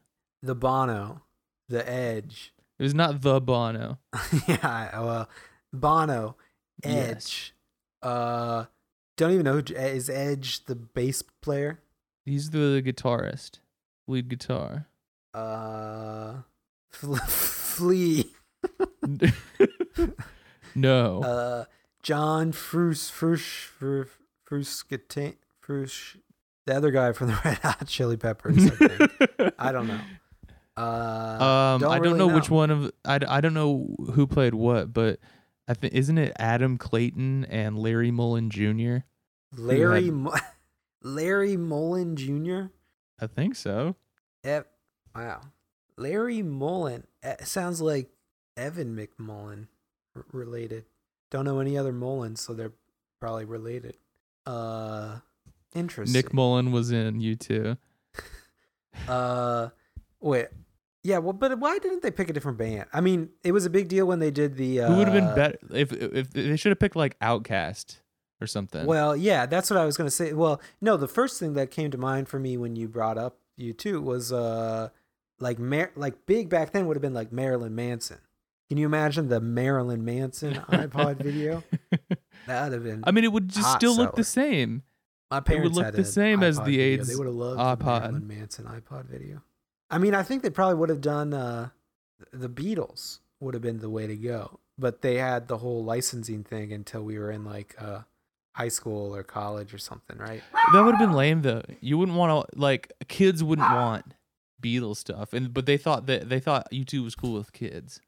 [0.43, 1.23] the Bono,
[1.69, 2.53] the Edge.
[2.79, 3.99] It was not the Bono.
[4.49, 5.29] yeah, well,
[5.73, 6.37] Bono,
[6.85, 6.95] Yes.
[7.17, 7.55] Edge.
[8.03, 8.65] Uh
[9.17, 11.81] don't even know who is Edge the bass player?
[12.25, 13.61] He's the guitarist,
[14.07, 14.89] lead guitar.
[15.35, 16.43] Uh
[16.91, 18.31] Fle- Flea.
[20.75, 21.23] no.
[21.23, 21.65] Uh
[22.03, 24.09] John Frush Frus
[24.49, 26.17] Fruscate Frush
[26.67, 29.53] the other guy from the Red Hot Chili Peppers, I think.
[29.59, 30.01] I don't know.
[30.77, 30.81] Uh,
[31.75, 34.55] Um, don't I don't really know, which one of I, I don't know who played
[34.55, 35.19] what, but
[35.69, 38.99] I think isn't it Adam Clayton and Larry Mullen Jr.
[39.57, 40.35] Larry had- Mo-
[41.03, 42.73] Larry Mullen Jr.
[43.21, 43.97] I think so.
[44.45, 44.67] Ev-
[45.15, 45.41] wow,
[45.97, 48.11] Larry Mullen eh, sounds like
[48.57, 49.69] Evan McMullin
[50.15, 50.85] r- related.
[51.31, 52.73] Don't know any other Mullins, so they're
[53.21, 53.97] probably related.
[54.47, 55.19] Uh,
[55.75, 56.13] interesting.
[56.13, 57.77] Nick Mullen was in U two.
[59.07, 59.69] Uh,
[60.21, 60.47] wait.
[61.03, 62.87] Yeah, well, but why didn't they pick a different band?
[62.93, 64.81] I mean, it was a big deal when they did the.
[64.81, 67.99] Uh, Who would have been better if if they should have picked like OutKast
[68.41, 68.87] or something?
[68.87, 70.33] Well, yeah, that's what I was gonna say.
[70.33, 73.39] Well, no, the first thing that came to mind for me when you brought up
[73.57, 74.89] you too was uh,
[75.39, 78.19] like Mar- like big back then would have been like Marilyn Manson.
[78.69, 81.63] Can you imagine the Marilyn Manson iPod video?
[82.47, 83.05] That would have been.
[83.07, 84.83] I mean, it would just still look the same.
[85.31, 86.85] My parents it would look the same as iPod the video.
[87.03, 87.85] AIDS They would have loved the.
[87.85, 89.43] Marilyn Manson iPod video.
[89.91, 91.69] I mean, I think they probably would have done uh,
[92.33, 96.43] the Beatles would have been the way to go, but they had the whole licensing
[96.43, 98.01] thing until we were in like uh,
[98.55, 100.43] high school or college or something, right?
[100.73, 101.63] That would have been lame though.
[101.81, 104.15] You wouldn't want to like kids wouldn't want
[104.63, 108.01] Beatles stuff, and but they thought that they thought U two was cool with kids.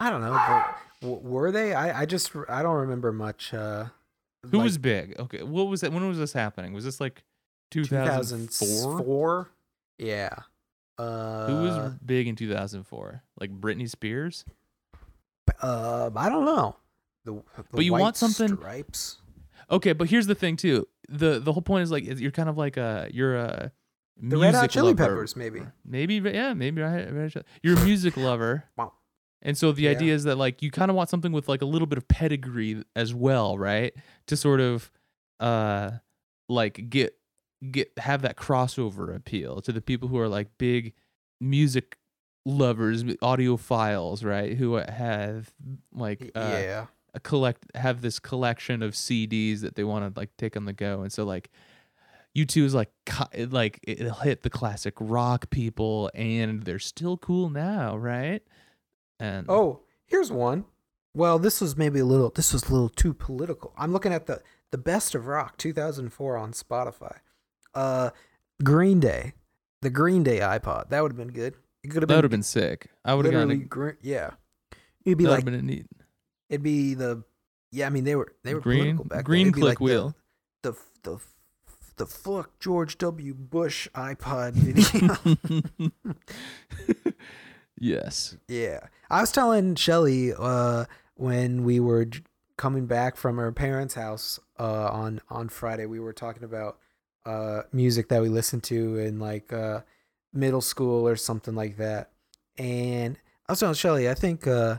[0.00, 1.74] I don't know, but w- were they?
[1.74, 3.52] I, I just I don't remember much.
[3.54, 3.86] Uh,
[4.50, 5.18] Who like was big?
[5.18, 5.92] Okay, what was that?
[5.92, 6.72] When was this happening?
[6.72, 7.22] Was this like
[7.70, 8.66] two thousand four?
[8.66, 9.50] 2004?
[9.98, 10.30] Yeah.
[10.98, 13.22] Uh, Who was big in two thousand four?
[13.38, 14.44] Like Britney Spears?
[15.62, 16.76] Uh, I don't know.
[17.24, 19.16] The, the But you want something- stripes.
[19.70, 20.88] Okay, but here's the thing too.
[21.08, 23.72] the The whole point is like you're kind of like a you're a
[24.16, 25.04] The Red Hot Chili lover.
[25.04, 25.60] Peppers, maybe.
[25.84, 28.64] Maybe yeah, maybe Red You're a music lover.
[28.76, 28.92] Wow.
[29.42, 29.90] And so the Yeah.
[29.90, 32.06] idea is that like you kind of want something with like a little bit of
[32.08, 33.94] pedigree as well, right?
[34.26, 34.90] To sort of
[35.38, 35.92] uh
[36.48, 37.16] like get
[37.70, 40.92] get have that crossover appeal to the people who are like big
[41.40, 41.96] music
[42.46, 44.56] lovers, audiophiles, right?
[44.56, 45.52] Who have
[45.92, 46.86] like uh, yeah.
[47.14, 50.72] a collect have this collection of CDs that they want to like take on the
[50.72, 51.50] go, and so like
[52.36, 52.90] U2 is like
[53.50, 58.42] like it'll hit the classic rock people, and they're still cool now, right?
[59.20, 60.64] And Oh, here's one.
[61.14, 62.30] Well, this was maybe a little.
[62.30, 63.72] This was a little too political.
[63.76, 67.18] I'm looking at the the best of rock 2004 on Spotify.
[67.74, 68.10] Uh,
[68.62, 69.34] Green Day,
[69.82, 70.88] the Green Day iPod.
[70.90, 71.54] That would have been good.
[71.82, 72.88] It could have that would have been sick.
[73.04, 74.30] I would have gotten gr- yeah.
[75.04, 75.86] It'd be like been neat
[76.50, 77.22] it'd be the
[77.70, 77.86] yeah.
[77.86, 79.24] I mean they were they were green political back then.
[79.24, 80.14] green click like the- wheel.
[80.62, 81.18] The, the
[81.96, 83.32] the fuck George W.
[83.34, 85.90] Bush iPod video.
[87.80, 88.36] yes.
[88.46, 88.80] yeah.
[89.10, 92.06] I was telling Shelly uh, when we were
[92.56, 96.78] coming back from her parents' house uh, on on Friday, we were talking about
[97.26, 99.80] uh, music that we listened to in like uh,
[100.32, 102.10] middle school or something like that.
[102.58, 104.78] And I was telling Shelly, I think uh,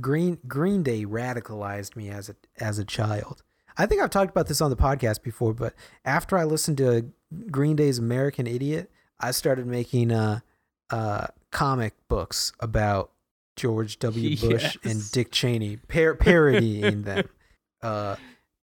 [0.00, 3.42] Green Green Day radicalized me as a as a child.
[3.78, 7.10] I think I've talked about this on the podcast before, but after I listened to
[7.50, 10.40] Green Day's American Idiot, I started making uh
[10.90, 13.10] uh comic books about
[13.56, 14.36] George W.
[14.36, 17.28] Bush and Dick Cheney, par- parodying them,
[17.82, 18.16] uh,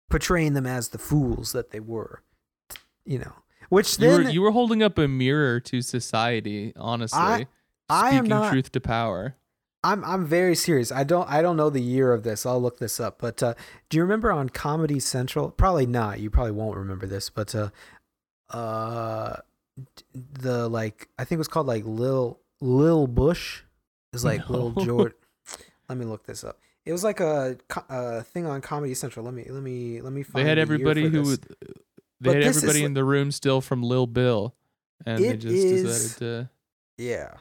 [0.09, 2.23] portraying them as the fools that they were.
[3.05, 3.33] You know,
[3.69, 7.19] which You then were you were holding up a mirror to society, honestly.
[7.21, 7.47] I-
[7.93, 9.35] I Speaking not- truth to power.
[9.83, 10.93] I'm I'm very serious.
[10.93, 12.45] I don't I don't know the year of this.
[12.47, 13.19] I'll look this up.
[13.19, 13.55] But uh,
[13.89, 15.51] do you remember on Comedy Central?
[15.51, 16.21] Probably not.
[16.21, 17.31] You probably won't remember this.
[17.31, 17.71] But uh,
[18.51, 19.37] uh,
[20.15, 23.63] the like I think it was called like Lil Lil Bush.
[24.13, 24.85] It's like Lil No.
[24.85, 25.13] George.
[25.89, 26.59] Let me look this up.
[26.85, 27.57] It was like a,
[27.89, 29.25] a thing on Comedy Central.
[29.25, 30.41] Let me let me let me find.
[30.41, 30.45] It.
[30.45, 31.43] They had the everybody who would
[32.21, 34.55] they But had everybody in the room still from Lil Bill.
[35.07, 36.51] And they just is- decided to
[36.99, 37.35] Yeah.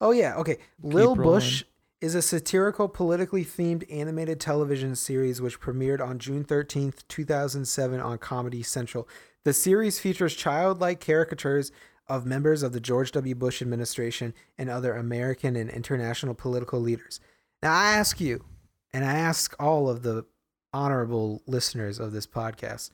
[0.00, 0.36] Oh yeah.
[0.36, 0.58] Okay.
[0.82, 1.22] Lil rolling.
[1.22, 1.64] Bush
[2.00, 7.66] is a satirical, politically themed animated television series which premiered on June thirteenth, two thousand
[7.66, 9.08] seven, on Comedy Central.
[9.48, 11.72] The series features childlike caricatures
[12.06, 13.34] of members of the George W.
[13.34, 17.18] Bush administration and other American and international political leaders.
[17.62, 18.44] Now I ask you,
[18.92, 20.26] and I ask all of the
[20.74, 22.90] honorable listeners of this podcast,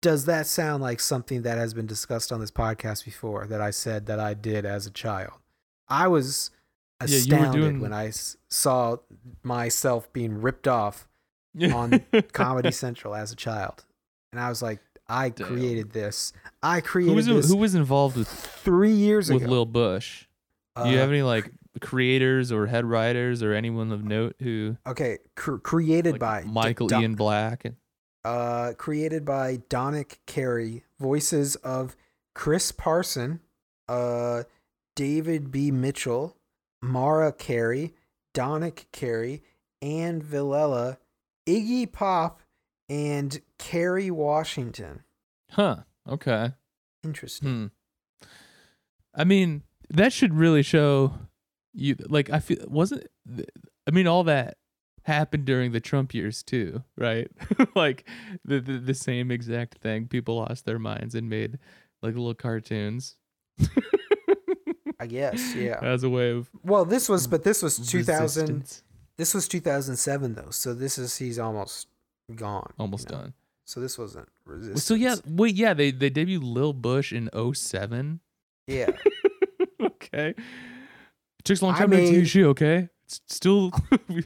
[0.00, 3.70] does that sound like something that has been discussed on this podcast before that I
[3.70, 5.34] said that I did as a child?
[5.90, 6.50] I was
[7.02, 8.12] Yeah, astounded doing- when I
[8.48, 8.96] saw
[9.42, 11.06] myself being ripped off
[11.70, 13.84] on Comedy Central as a child.
[14.32, 15.46] And I was like, I Damn.
[15.46, 16.32] created this.
[16.62, 19.44] I who created was this who was involved with three years with ago.
[19.46, 20.26] With Lil Bush?
[20.76, 24.76] Do you Uh, have any like creators or head writers or anyone of note who
[24.86, 27.64] okay, cr- created like, by Michael Don- Ian Black?
[27.64, 27.76] and-
[28.24, 31.96] uh, created by Donick Cary, voices of
[32.34, 33.40] Chris Parson,
[33.88, 34.42] uh,
[34.96, 35.70] David B.
[35.70, 36.36] Mitchell,
[36.82, 37.94] Mara Cary,
[38.34, 39.42] Donick Cary,
[39.80, 40.98] Ann Villela,
[41.46, 42.40] Iggy Pop,
[42.88, 45.02] and Kerry Washington.
[45.50, 45.78] Huh.
[46.08, 46.52] Okay.
[47.04, 47.70] Interesting.
[48.20, 48.26] Hmm.
[49.14, 51.14] I mean, that should really show
[51.72, 51.96] you.
[52.08, 53.06] Like, I feel wasn't.
[53.86, 54.58] I mean, all that
[55.04, 57.28] happened during the Trump years too, right?
[57.74, 58.08] like
[58.44, 60.06] the, the the same exact thing.
[60.08, 61.58] People lost their minds and made
[62.02, 63.16] like little cartoons
[65.00, 65.78] I guess, yeah.
[65.80, 68.42] as a way of Well, this was, but this was 2000.
[68.42, 68.82] resistance.
[69.16, 71.88] This was 2007 though, so this is he's almost
[72.34, 72.70] gone.
[72.78, 73.18] you Almost know?
[73.18, 73.34] done.
[73.64, 74.84] So this wasn't resistance.
[74.84, 78.20] So yeah, wait, yeah, they they debuted Lil Bush in 07.
[78.66, 78.90] yeah.
[79.82, 80.30] okay.
[80.30, 82.88] It takes a long I time to a made- TV show, okay?
[83.04, 83.72] It's still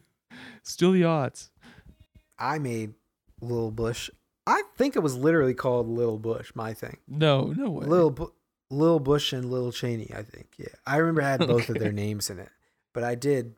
[0.63, 1.51] still the odds.
[2.39, 2.95] I made
[3.41, 4.11] Lil Bush.
[4.47, 6.51] I think it was literally called Little Bush.
[6.57, 7.87] My thing, No, no way.
[8.11, 8.33] Bu-
[8.71, 10.11] Lil Bush and Lil Cheney.
[10.17, 10.49] I think.
[10.59, 12.49] Yeah, I remember I had both of their names in it,
[12.93, 13.55] but I did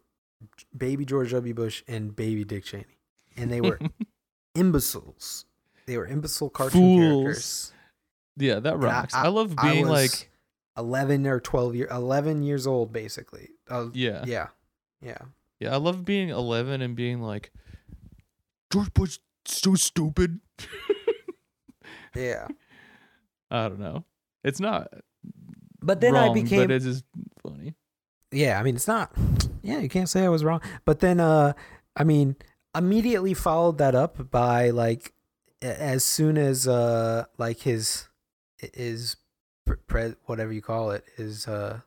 [0.76, 1.54] Baby George W.
[1.54, 2.98] Bush and Baby Dick Cheney,
[3.36, 3.78] and they were
[4.54, 5.44] imbeciles.
[5.86, 7.22] They were imbecile cartoon Fools.
[7.24, 7.72] characters.
[8.36, 9.14] yeah, that And I- rocks.
[9.14, 9.90] I, love I being was
[10.20, 10.30] like,
[10.76, 13.50] eleven or twelve year, eleven years old, basically.
[13.70, 14.48] Uh, yeah, yeah,
[15.02, 15.18] yeah.
[15.60, 15.72] yeah.
[15.72, 17.50] I love being 11 and being like,
[18.72, 20.40] George Bush so stupid.
[22.16, 22.46] Yeah.
[23.50, 24.04] I don't know.
[24.44, 24.88] It's not
[25.82, 27.04] But then wrong, I became but it's just
[27.42, 27.74] funny.
[28.30, 29.10] Yeah, I mean it's not.
[29.62, 30.60] Yeah, you can't say I was wrong.
[30.84, 31.54] But then, uh,
[31.96, 32.36] I mean,
[32.74, 35.12] immediately followed that up by like,
[35.62, 38.08] as soon as uh, like his,
[38.74, 39.16] his,
[39.86, 41.80] pre- whatever you call it, his uh,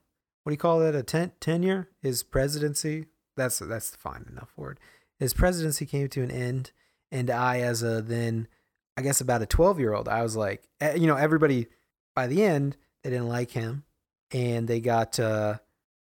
[0.43, 0.95] what do you call it?
[0.95, 3.05] A ten- tenure, his presidency.
[3.35, 4.79] That's that's fine enough word.
[5.19, 6.71] His presidency came to an end,
[7.11, 8.47] and I, as a then,
[8.95, 11.67] I guess about a twelve year old, I was like, you know, everybody
[12.15, 13.83] by the end they didn't like him,
[14.31, 15.19] and they got.
[15.19, 15.57] uh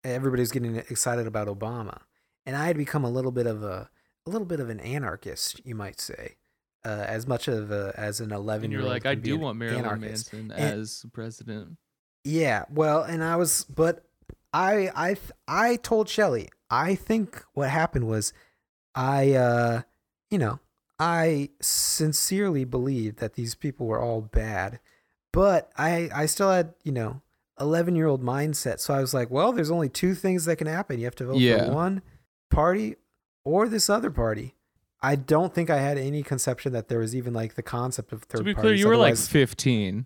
[0.03, 2.01] everybody was getting excited about Obama,
[2.45, 3.89] and I had become a little bit of a
[4.31, 6.35] little bit of an anarchist, you might say,
[6.85, 9.99] uh, as much of a, as an eleven And you're like, I do want Marilyn
[10.01, 11.77] Manson And- as president.
[12.23, 14.05] Yeah, well, and I was, but
[14.53, 15.15] I I
[15.47, 18.31] I told Shelly, I think what happened was,
[18.95, 19.81] I uh,
[20.29, 20.59] you know,
[20.99, 24.79] I sincerely believed that these people were all bad,
[25.33, 27.21] but I I still had you know.
[27.59, 28.79] 11 year old mindset.
[28.79, 30.97] So I was like, well, there's only two things that can happen.
[30.97, 31.65] You have to vote Yeah.
[31.67, 32.01] for one
[32.49, 32.95] party
[33.43, 34.55] or this other party.
[35.01, 38.23] I don't think I had any conception that there was even like the concept of
[38.23, 38.61] third To be parties.
[38.69, 40.05] clear, you were like Otherwise- 15.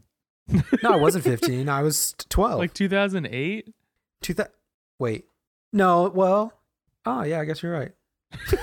[0.84, 1.68] No, I wasn't 15.
[1.68, 2.60] I was 12.
[2.60, 3.74] like two thousand eight.
[4.22, 4.54] Two thousand.
[5.00, 5.26] Wait.
[5.74, 6.54] No, well.
[7.06, 7.92] Oh, yeah, I guess you're right.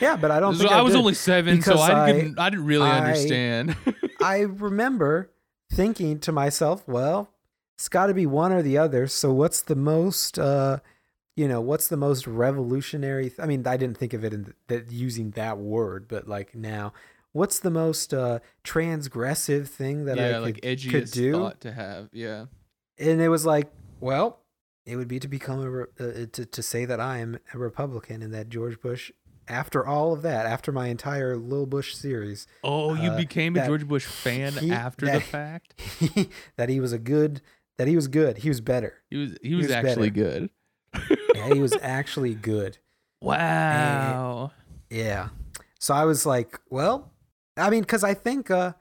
[0.00, 2.38] Yeah, but I don't So think I, I was only seven, so I I- didn't.
[2.38, 3.76] I didn't really I- understand.
[4.22, 5.30] I remember
[5.70, 7.30] thinking to myself, well,
[7.76, 9.06] it's got to be one or the other.
[9.06, 10.78] So what's the most, uh,
[11.36, 13.24] you know, what's the most revolutionary?
[13.30, 16.28] Th- I mean, I didn't think of it in th- that using that word, but
[16.28, 16.92] like now,
[17.32, 21.32] what's the most uh, transgressive thing that I could, like could do?
[21.32, 22.08] thought to have.
[22.12, 22.46] Yeah.
[22.98, 23.70] And it was like,
[24.00, 24.40] well,
[24.84, 27.58] it would be to become a re- uh, to to say that I am a
[27.58, 29.10] Republican and that George Bush.
[29.48, 33.66] After all of that, after my entire Lil Bush series, Oh, you Uh, became a
[33.66, 35.74] George Bush fan he- after the fact.
[36.56, 37.40] that he was a good,
[37.76, 39.02] that he was good, he was better.
[39.10, 39.36] He was.
[39.42, 40.40] He was, was actually better.
[40.40, 40.50] good.
[41.40, 42.78] Yeah, he was actually good.
[43.22, 44.52] Wow.
[44.88, 45.28] Yeah.
[45.78, 47.12] So I was like, well,
[47.58, 48.72] I mean, because I think, uh,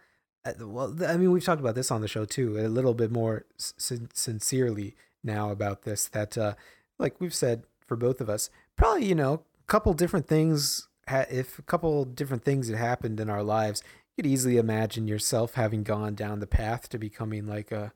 [0.45, 3.11] uh, well, I mean, we've talked about this on the show too, a little bit
[3.11, 4.95] more sin- sincerely
[5.25, 6.07] now about this.
[6.07, 6.53] That, uh,
[6.97, 10.87] like we've said for both of us, probably you know, a couple different things.
[11.09, 13.83] Ha- if a couple different things had happened in our lives,
[14.15, 17.91] you could easily imagine yourself having gone down the path to becoming like a,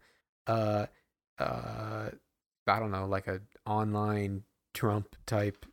[0.46, 0.88] uh,
[1.40, 2.10] uh,
[2.68, 4.44] I don't know, like a online
[4.74, 5.66] Trump type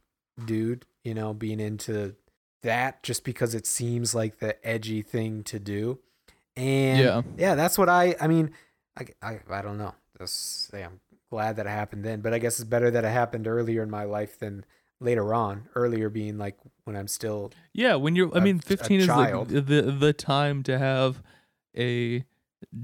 [0.44, 2.14] dude, you know, being into
[2.62, 5.98] that just because it seems like the edgy thing to do.
[6.56, 7.22] And Yeah.
[7.38, 8.50] yeah, that's what I, I mean,
[8.98, 9.94] I, I, I don't know.
[10.18, 13.46] That's, I'm glad that it happened then, but I guess it's better that it happened
[13.46, 14.64] earlier in my life than
[15.00, 15.68] later on.
[15.74, 19.48] Earlier being like when I'm still, Yeah, when you're, I a- mean, 15 is like
[19.48, 21.22] the the time to have
[21.76, 22.24] a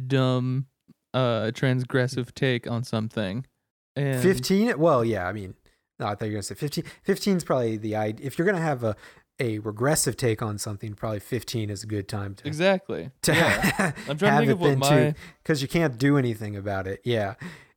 [0.07, 0.67] dumb,
[1.13, 3.47] uh, transgressive take on something.
[3.95, 5.55] And 15 well yeah i mean
[5.99, 8.47] no i thought you were gonna say 15 15 is probably the idea if you're
[8.47, 8.97] gonna have a
[9.39, 13.11] a regressive take on something probably 15 is a good time to Exactly.
[13.23, 13.93] to yeah.
[14.09, 15.15] I'm trying to think it of what my.
[15.43, 17.35] because you can't do anything about it yeah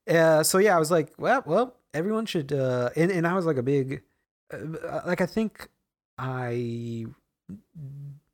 [0.09, 3.45] uh, so yeah i was like well well everyone should uh and, and i was
[3.45, 4.01] like a big
[4.53, 5.67] uh, like i think
[6.17, 7.05] i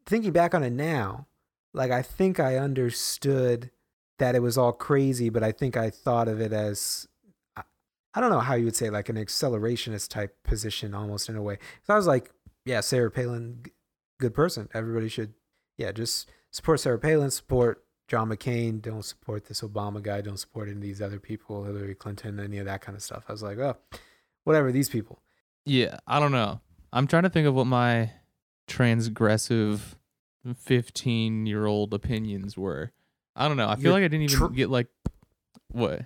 [0.06, 1.26] thinking back on it now
[1.74, 3.72] like i think i understood
[4.20, 7.08] that it was all crazy but i think i thought of it as
[8.16, 11.42] I- don't know how you would say like an accelerationist type position almost in a
[11.42, 11.58] way.
[11.84, 12.32] So I was like,
[12.66, 13.64] yeah, Sarah Palin,
[14.20, 14.70] good person.
[14.74, 15.34] Everybody should,
[15.78, 18.82] yeah, just support Sarah Palin, support John McCain.
[18.82, 20.22] Don't support this Obama guy.
[20.22, 23.26] Don't support any of these other people, Hillary Clinton, any of that kind of stuff.
[23.28, 23.78] I was like, oh,
[24.46, 25.22] whatever, these people.
[25.66, 26.62] Yeah, I don't know.
[26.94, 28.12] I'm trying to think of what my
[28.68, 29.80] transgressive
[30.58, 32.92] 15 year old opinions were.
[33.36, 33.68] I don't know.
[33.68, 34.88] I feel Your like I didn't even tr- get like
[35.72, 36.02] what.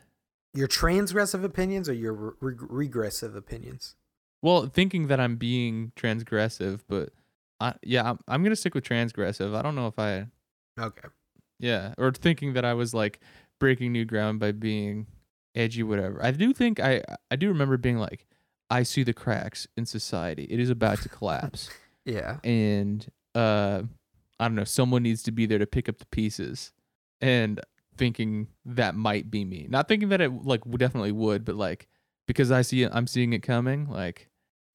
[0.53, 3.95] Your transgressive opinions or your re- regressive opinions?
[4.41, 7.09] Well, thinking that I'm being transgressive, but
[7.59, 9.55] I yeah, I'm, I'm gonna stick with transgressive.
[9.55, 10.27] I don't know if I
[10.79, 11.07] Okay.
[11.59, 13.19] yeah, or thinking that I was like
[13.59, 15.07] breaking new ground by being
[15.55, 16.23] edgy, whatever.
[16.23, 18.25] I do think I I do remember being like,
[18.69, 20.45] I see the cracks in society.
[20.49, 21.69] It is about to collapse,
[22.05, 22.39] Yeah.
[22.43, 23.83] and uh,
[24.39, 24.63] I don't know.
[24.63, 26.71] Someone needs to be there to pick up the pieces,
[27.19, 27.59] and
[27.99, 29.67] thinking that might be me.
[29.69, 31.87] Not thinking that it like definitely would, but like
[32.25, 33.87] because I see it, I'm seeing it coming.
[33.87, 34.29] Like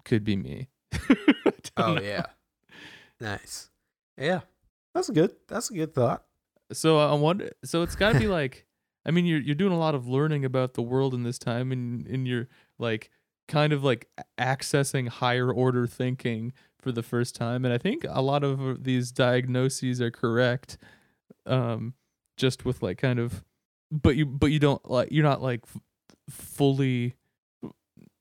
[0.05, 0.69] could be me.
[1.77, 2.03] Oh know.
[2.03, 2.27] yeah.
[3.21, 3.69] Nice.
[4.17, 4.43] Yeah.
[4.95, 5.35] That's good.
[5.49, 6.23] That's a good thought.
[6.73, 7.51] So I wonder.
[7.65, 8.67] So it's got to be like.
[9.05, 11.73] I mean, you're you're doing a lot of learning about the world in this time,
[11.73, 12.49] and and you're
[12.79, 13.11] like
[13.49, 14.09] kind of like
[14.39, 17.65] accessing higher order thinking for the first time.
[17.65, 20.79] And I think a lot of these diagnoses are correct.
[21.45, 21.95] Um,
[22.37, 23.45] just with like kind of,
[23.91, 25.81] but you but you don't like you're not like f-
[26.31, 27.15] fully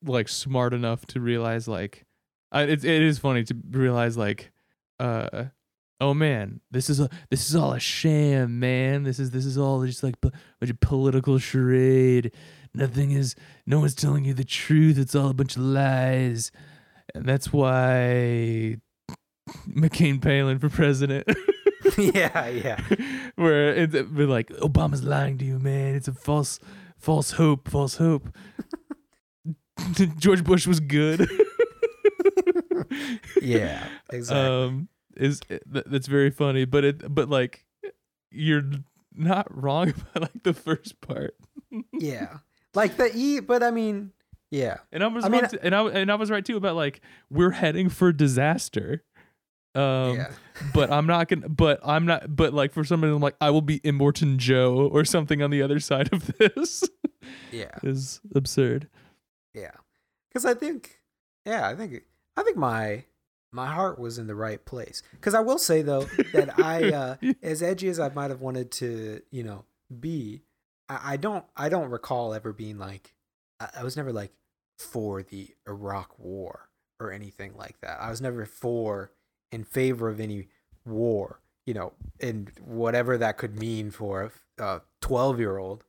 [0.04, 2.04] like smart enough to realize like,
[2.52, 4.52] I, it it is funny to realize like,
[5.00, 5.44] uh
[6.00, 9.04] oh man, this is a this is all a sham, man.
[9.04, 10.32] This is this is all just like po-
[10.80, 12.32] political charade.
[12.74, 13.36] Nothing is,
[13.66, 14.98] no one's telling you the truth.
[14.98, 16.50] It's all a bunch of lies,
[17.14, 18.78] and that's why
[19.68, 21.28] McCain Palin for president.
[21.98, 22.80] yeah, yeah.
[23.36, 25.94] Where it's been like Obama's lying to you, man.
[25.94, 26.58] It's a false,
[26.98, 28.28] false hope, false hope.
[30.18, 31.28] George Bush was good.
[33.40, 34.46] Yeah, exactly.
[34.46, 37.64] um is th- that's very funny but it but like
[38.32, 38.64] you're
[39.14, 41.36] not wrong about like the first part
[41.92, 42.38] yeah.
[42.74, 44.10] Like the E, but I mean,
[44.50, 44.78] yeah.
[44.92, 47.00] and i was I mean, to- and i and i was right too about like
[47.30, 49.04] we're heading for disaster
[49.74, 50.30] um yeah.
[50.72, 53.50] but i'm not gonna but i'm not but like for some reason i'm like i
[53.50, 56.84] will be immortan joe or something on the other side of this
[57.50, 57.76] Yeah.
[57.82, 58.88] is absurd
[59.54, 59.72] Yeah.
[60.32, 61.00] Cuz I think
[61.46, 62.04] yeah, I think
[62.36, 63.04] I think my
[63.52, 65.02] my heart was in the right place.
[65.20, 68.70] Cuz I will say though that I uh as edgy as I might have wanted
[68.72, 69.64] to, you know,
[70.00, 70.42] be,
[70.88, 73.14] I don't I don't recall ever being like
[73.60, 74.32] I, I was never like
[74.78, 76.68] for the Iraq War
[77.00, 78.00] or anything like that.
[78.00, 79.12] I was never for
[79.52, 80.48] in favor of any
[80.84, 85.84] war, you know, and whatever that could mean for a twelve year old,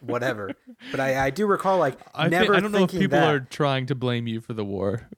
[0.00, 0.50] whatever.
[0.90, 3.34] But I, I do recall like I, never I don't know if people that.
[3.34, 5.08] are trying to blame you for the war,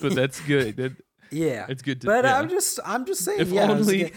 [0.00, 0.76] but that's good.
[0.76, 0.92] That,
[1.30, 1.66] yeah.
[1.68, 2.06] it's good to.
[2.06, 2.38] But yeah.
[2.38, 3.70] I'm just I'm just saying if yeah.
[3.70, 4.12] Only.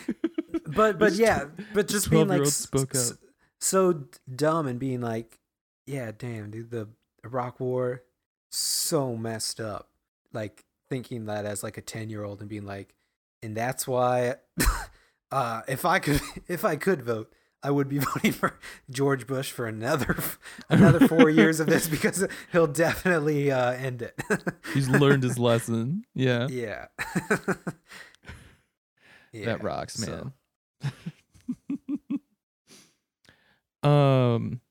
[0.67, 3.17] but but yeah, but just being like 12-year-old s- spoke s- up.
[3.59, 5.39] so dumb and being like,
[5.85, 6.89] yeah, damn, dude, the
[7.23, 8.03] Iraq War,
[8.51, 9.89] so messed up.
[10.33, 12.95] Like thinking that as like a ten year old and being like,
[13.43, 14.35] and that's why,
[15.31, 18.57] uh, if I could if I could vote, I would be voting for
[18.89, 20.15] George Bush for another
[20.69, 24.17] another four years of this because he'll definitely uh, end it.
[24.73, 26.05] He's learned his lesson.
[26.13, 26.85] Yeah, yeah.
[29.33, 30.31] Yeah, that rocks, so-
[30.81, 30.93] man.
[33.83, 34.61] um,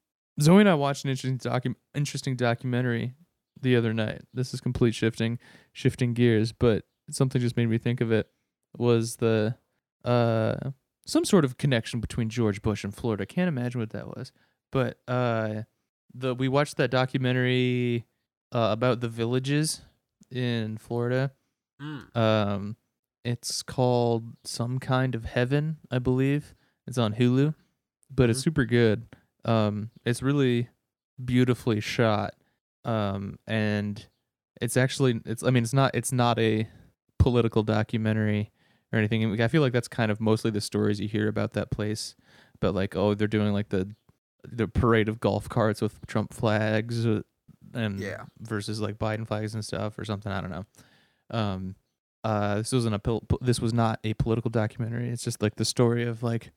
[0.41, 3.13] Zoe and I watched an interesting docu- interesting documentary
[3.65, 4.23] the other night.
[4.33, 5.41] This is complete shifting,
[5.73, 8.29] shifting gears, but something just made me think of it.
[8.79, 9.57] Was the
[10.05, 10.71] uh
[11.07, 13.23] some sort of connection between George Bush and Florida?
[13.23, 14.33] I can't imagine what that was,
[14.73, 15.63] but uh,
[16.15, 18.07] the we watched that documentary
[18.53, 19.83] uh, about the villages
[20.31, 21.33] in Florida.
[21.83, 22.17] Mm.
[22.17, 22.77] Um,
[23.25, 26.55] it's called Some Kind of Heaven, I believe.
[26.87, 27.55] It's on Hulu,
[28.11, 28.45] but it's Mhm.
[28.45, 29.07] super good.
[29.45, 30.69] Um, it's really
[31.23, 32.35] beautifully shot.
[32.85, 34.07] Um, and
[34.61, 36.69] it's actually it's I mean it's not it's not a
[37.19, 38.53] political documentary
[38.93, 39.25] or anything.
[39.25, 42.15] And I feel like that's kind of mostly the stories you hear about that place.
[42.61, 43.95] But like, oh, they're doing like the
[44.47, 47.23] the parade of golf carts with Trump flags, uh,
[47.73, 48.25] and Yeah.
[48.41, 50.31] versus like Biden flags and stuff or something.
[50.31, 50.65] I don't know.
[51.31, 51.77] Um,
[52.23, 55.09] uh, this wasn't a this was not a political documentary.
[55.09, 56.53] It's just like the story of like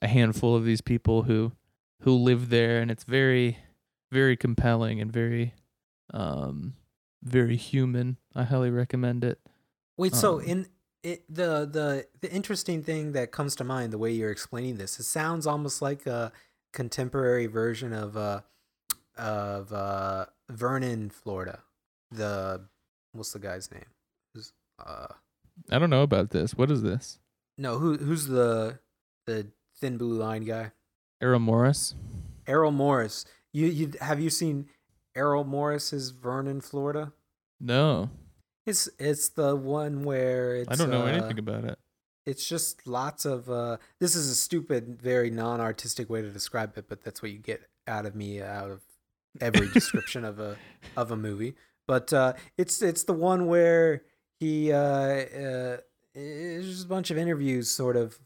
[0.00, 1.52] a handful of these people who
[2.02, 3.58] who live there, and it's very
[4.12, 5.54] very compelling and very
[6.12, 6.74] um
[7.22, 8.18] very human.
[8.34, 9.40] I highly recommend it.
[9.96, 10.66] Wait, so Um, in
[11.02, 14.98] it, the the the interesting thing that comes to mind the way you're explaining this,
[14.98, 16.32] it sounds almost like a
[16.72, 18.40] contemporary version of uh
[19.16, 21.60] of uh Vernon, Florida.
[22.10, 22.66] The
[23.12, 23.86] what's the guy's name?
[24.34, 24.52] Who's,
[24.84, 25.06] uh
[25.70, 26.54] I don't know about this.
[26.54, 27.18] What is this?
[27.56, 28.80] no, who who's the
[29.26, 29.46] the
[29.76, 30.72] thin blue line guy?
[31.22, 31.94] Errol Morris.
[32.46, 33.24] Errol Morris.
[33.52, 34.66] You you have you seen
[35.16, 37.12] Errol Morris's Vernon, Florida?
[37.60, 38.10] No,
[38.66, 41.78] It's it's the one where it's I don't know uh, anything about it.
[42.26, 46.86] it's just lots of uh this is a stupid very non-artistic way to describe it
[46.88, 48.80] but that's what you get out of me out of
[49.40, 50.56] every description of a
[50.96, 51.54] of a movie
[51.86, 54.02] but uh it's it's the one where
[54.40, 55.76] he uh, uh
[56.14, 58.18] it's just a bunch of interviews sort of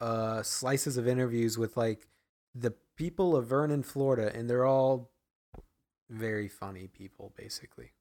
[0.00, 2.06] uh slices of interviews with like
[2.54, 5.10] the people of Vernon Florida and they're all
[6.10, 7.92] very funny people basically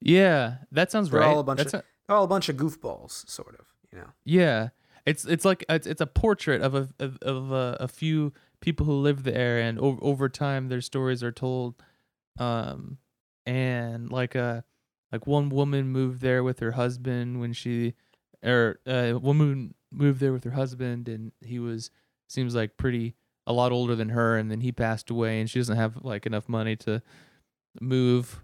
[0.00, 1.28] Yeah, that sounds They're right.
[1.28, 3.98] all a bunch That's of- a- they're all a bunch of goofballs sort of you
[3.98, 4.68] know yeah,
[5.06, 8.84] it's it's like it's it's a portrait of a of, of a, a few people
[8.86, 11.74] who live there, and over over time their stories are told.
[12.38, 12.98] Um,
[13.46, 14.64] and like a
[15.12, 17.94] like one woman moved there with her husband when she,
[18.44, 21.90] or uh, woman moved there with her husband, and he was
[22.28, 23.16] seems like pretty
[23.46, 26.26] a lot older than her, and then he passed away, and she doesn't have like
[26.26, 27.02] enough money to
[27.80, 28.42] move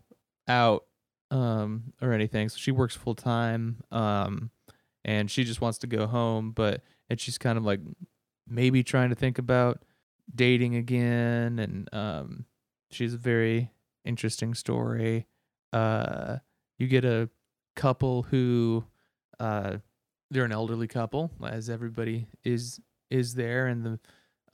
[0.49, 0.85] out
[1.31, 2.49] um or anything.
[2.49, 4.51] So she works full time um
[5.05, 7.81] and she just wants to go home but and she's kind of like
[8.49, 9.83] maybe trying to think about
[10.35, 12.45] dating again and um
[12.91, 13.72] she's a very
[14.05, 15.27] interesting story.
[15.72, 16.37] Uh
[16.79, 17.29] you get a
[17.74, 18.85] couple who
[19.41, 19.77] uh
[20.31, 24.01] they're an elderly couple as everybody is is there and the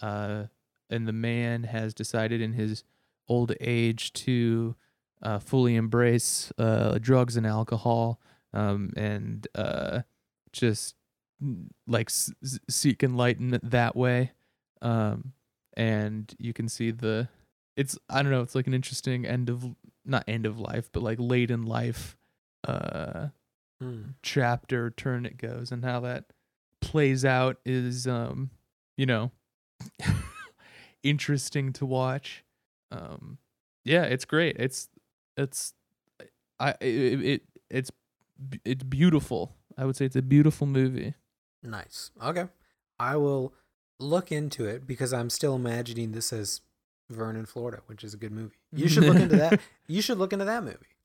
[0.04, 0.44] uh
[0.90, 2.84] and the man has decided in his
[3.28, 4.74] old age to
[5.22, 8.20] uh, fully embrace uh, drugs and alcohol
[8.52, 10.02] um, and uh,
[10.52, 10.94] just
[11.86, 12.32] like s-
[12.68, 14.32] seek enlightenment that way
[14.82, 15.32] um,
[15.76, 17.28] and you can see the
[17.76, 19.64] it's i don't know it's like an interesting end of
[20.04, 22.16] not end of life but like late in life
[22.68, 23.28] uh
[23.80, 24.10] Hmm.
[24.22, 26.26] chapter turn it goes and how that
[26.80, 28.50] plays out is um
[28.96, 29.32] you know
[31.02, 32.44] interesting to watch
[32.92, 33.38] um
[33.84, 34.88] yeah it's great it's
[35.36, 35.74] it's
[36.60, 37.90] i it, it it's
[38.64, 41.14] it's beautiful i would say it's a beautiful movie
[41.64, 42.10] Nice.
[42.20, 42.46] Okay.
[42.98, 43.54] I will
[44.00, 46.60] look into it because I'm still imagining this as
[47.08, 48.56] Vernon, Florida, which is a good movie.
[48.72, 49.60] You should look into that.
[49.86, 50.96] You should look into that movie.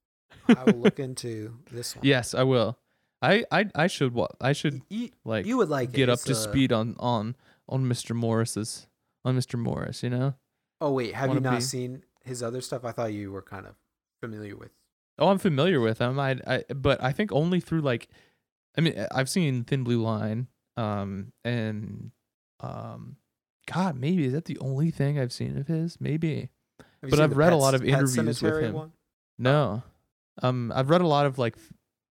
[0.47, 2.03] I will look into this one.
[2.05, 2.77] yes i will
[3.21, 6.33] i i i should wa- i should You, like you would like get up to
[6.33, 7.35] speed on on
[7.69, 8.87] on mr morris's
[9.23, 9.59] on Mr.
[9.59, 10.01] Morris.
[10.03, 10.33] You know.
[10.79, 12.85] Oh wait, have you not be- seen his other stuff?
[12.85, 13.75] I thought you were kind of
[14.21, 14.71] familiar with.
[15.19, 16.19] Oh, I'm familiar with him.
[16.19, 18.07] I, I, but I think only through like,
[18.77, 22.11] I mean, I've seen Thin Blue Line, um, and,
[22.59, 23.15] um,
[23.65, 25.99] God, maybe is that the only thing I've seen of his?
[25.99, 26.49] Maybe.
[27.01, 28.73] But I've read a lot of interviews with him.
[28.73, 28.91] One?
[29.39, 29.83] No,
[30.43, 31.55] um, I've read a lot of like,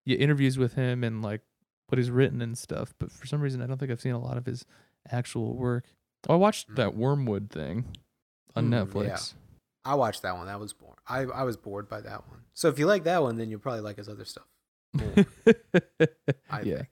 [0.04, 1.42] yeah, interviews with him and like
[1.88, 2.94] what he's written and stuff.
[2.98, 4.64] But for some reason, I don't think I've seen a lot of his
[5.10, 5.84] actual work.
[6.28, 7.84] Oh, I watched that Wormwood thing
[8.56, 8.84] on Mm, yeah.
[9.12, 9.34] Netflix.
[9.84, 10.46] I watched that one.
[10.46, 10.96] That was boring.
[11.06, 12.40] I I was bored by that one.
[12.54, 14.46] So if you like that one, then you'll probably like his other stuff.
[14.94, 15.12] more,
[16.50, 16.76] I yeah.
[16.76, 16.88] think.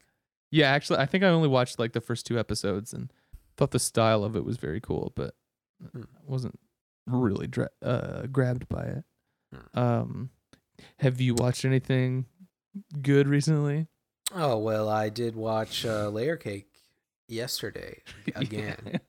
[0.50, 3.12] Yeah, actually, I think I only watched like the first two episodes and
[3.56, 5.34] thought the style of it was very cool, but
[5.92, 6.02] Hmm.
[6.24, 6.58] Wasn't
[7.06, 9.04] really dra- uh, grabbed by it.
[9.52, 9.78] Hmm.
[9.78, 10.30] Um,
[11.00, 12.26] have you watched anything
[13.02, 13.88] good recently?
[14.32, 16.68] Oh well, I did watch uh, Layer Cake
[17.28, 18.02] yesterday
[18.36, 19.00] again.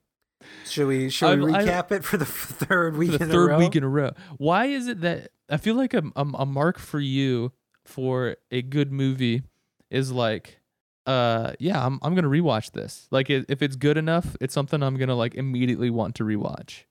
[0.65, 2.25] Should we should we I- I- recap it for the
[2.65, 3.57] third week the in third a row?
[3.59, 4.11] week in a row.
[4.37, 7.51] Why is it that I feel like a, a a mark for you
[7.83, 9.43] for a good movie
[9.91, 10.59] is like,
[11.05, 13.07] uh, yeah, I'm I'm gonna rewatch this.
[13.11, 16.83] Like, i- if it's good enough, it's something I'm gonna like immediately want to rewatch.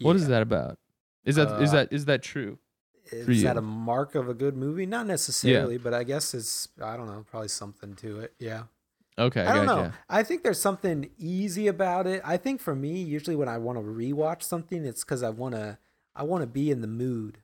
[0.00, 0.28] What is Yeah.
[0.28, 0.78] that about?
[1.24, 2.58] Is that is Uh, that is that true?
[3.10, 4.86] Is that a mark of a good movie?
[4.86, 8.34] Not necessarily, but I guess it's I don't know, probably something to it.
[8.38, 8.64] Yeah.
[9.18, 9.82] Okay, I don't gotcha.
[9.88, 9.92] know.
[10.08, 12.22] I think there's something easy about it.
[12.24, 15.54] I think for me, usually when I want to rewatch something, it's because I want
[15.54, 15.78] to
[16.16, 17.38] I want to be in the mood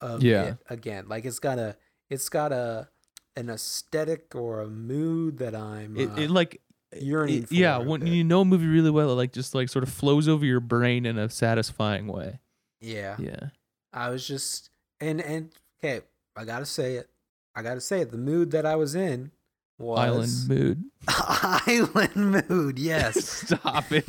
[0.00, 0.42] of Yeah.
[0.44, 1.04] it again.
[1.08, 1.76] Like it's got a
[2.10, 2.88] it's got a
[3.36, 6.60] an aesthetic or a mood that I'm It, uh, it like
[6.96, 9.82] yearning it- yeah, when you know a movie really well, it like just like sort
[9.84, 12.40] of flows over your brain in a satisfying way.
[12.80, 13.16] yeah.
[13.18, 13.48] Yeah.
[13.92, 16.04] I was just and and okay,
[16.36, 17.08] I gotta say it.
[17.54, 18.10] I gotta say it.
[18.10, 19.30] The mood that I was in
[19.78, 20.84] was Island mood.
[21.08, 22.78] island mood.
[22.78, 23.24] Yes.
[23.46, 24.04] Stop it.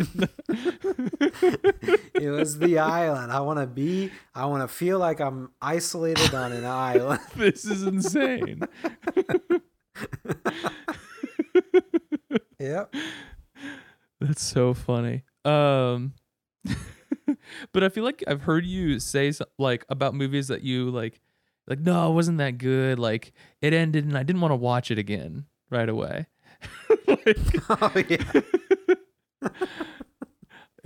[2.14, 3.32] it was the island.
[3.32, 4.12] I want to be.
[4.34, 7.20] I want to feel like I'm isolated on an island.
[7.36, 8.62] this is insane.
[12.60, 12.96] Yep.
[14.22, 15.24] That's so funny.
[15.44, 16.14] Um
[17.72, 21.22] but I feel like I've heard you say so, like about movies that you like
[21.68, 22.98] like no, it wasn't that good.
[22.98, 25.46] Like it ended and I didn't want to watch it again
[25.76, 26.26] right away.
[27.08, 27.38] like,
[27.70, 28.42] Oh yeah.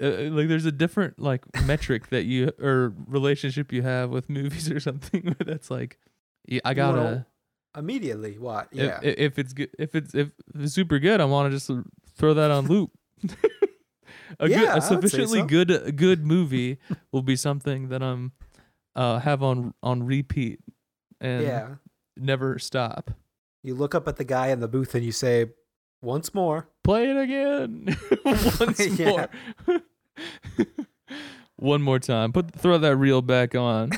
[0.02, 4.70] uh, like there's a different like metric that you or relationship you have with movies
[4.72, 5.98] or something where that's like
[6.48, 7.26] yeah, I gotta wanna-
[7.78, 8.40] Immediately.
[8.40, 8.70] What?
[8.72, 9.00] Yeah.
[9.04, 11.70] if, if it's good if it's if it's super good, I want to just
[12.18, 12.90] throw that on loop.
[14.40, 15.46] a Yeah, good, a sufficiently so.
[15.46, 16.80] good good movie
[17.12, 18.32] will be something that I'm
[18.96, 20.60] uh have on on repeat
[21.22, 21.68] and yeah.
[22.18, 23.12] never stop.
[23.64, 25.52] You look up at the guy in the booth and you say,
[26.02, 29.30] "Once more." Play it again once more.
[31.58, 32.32] One more time.
[32.32, 33.92] Put throw that reel back on.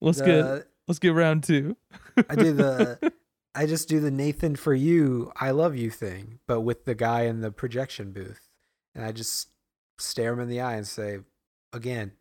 [0.00, 1.76] Let's get let's get round two.
[2.28, 3.12] I do the.
[3.54, 7.22] I just do the Nathan for you, I love you thing, but with the guy
[7.22, 8.48] in the projection booth,
[8.94, 9.48] and I just
[9.98, 11.18] stare him in the eye and say,
[11.72, 12.12] "Again,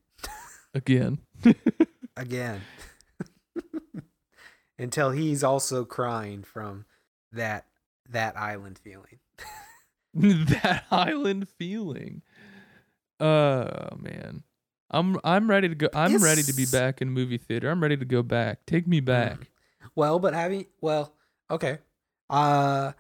[0.74, 1.20] again.
[2.18, 2.62] again,"
[4.80, 6.86] until he's also crying from
[7.32, 7.66] that
[8.10, 9.20] that island feeling.
[10.14, 12.22] that island feeling.
[13.20, 14.44] Oh man.
[14.90, 15.90] I'm I'm ready to go.
[15.94, 17.70] I'm ready to be back in movie theater.
[17.70, 18.66] I'm ready to go back.
[18.66, 19.52] Take me back.
[19.96, 21.14] Well, but having well,
[21.52, 21.80] okay.
[22.30, 22.94] Uh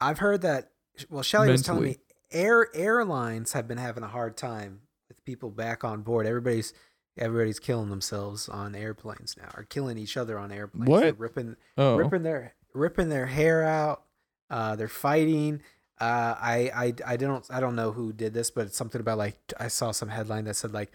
[0.00, 0.70] I've heard that
[1.10, 1.96] well Shelly was telling me
[2.30, 6.26] air airlines have been having a hard time with people back on board.
[6.26, 6.72] Everybody's
[7.16, 10.86] everybody's killing themselves on airplanes now or killing each other on airplanes.
[10.86, 11.18] They're What?
[11.18, 11.96] ripping Oh.
[11.96, 14.02] ripping their ripping their hair out.
[14.50, 15.62] Uh, they're fighting.
[16.00, 19.18] Uh, I, I I don't I don't know who did this, but it's something about
[19.18, 20.92] like I saw some headline that said like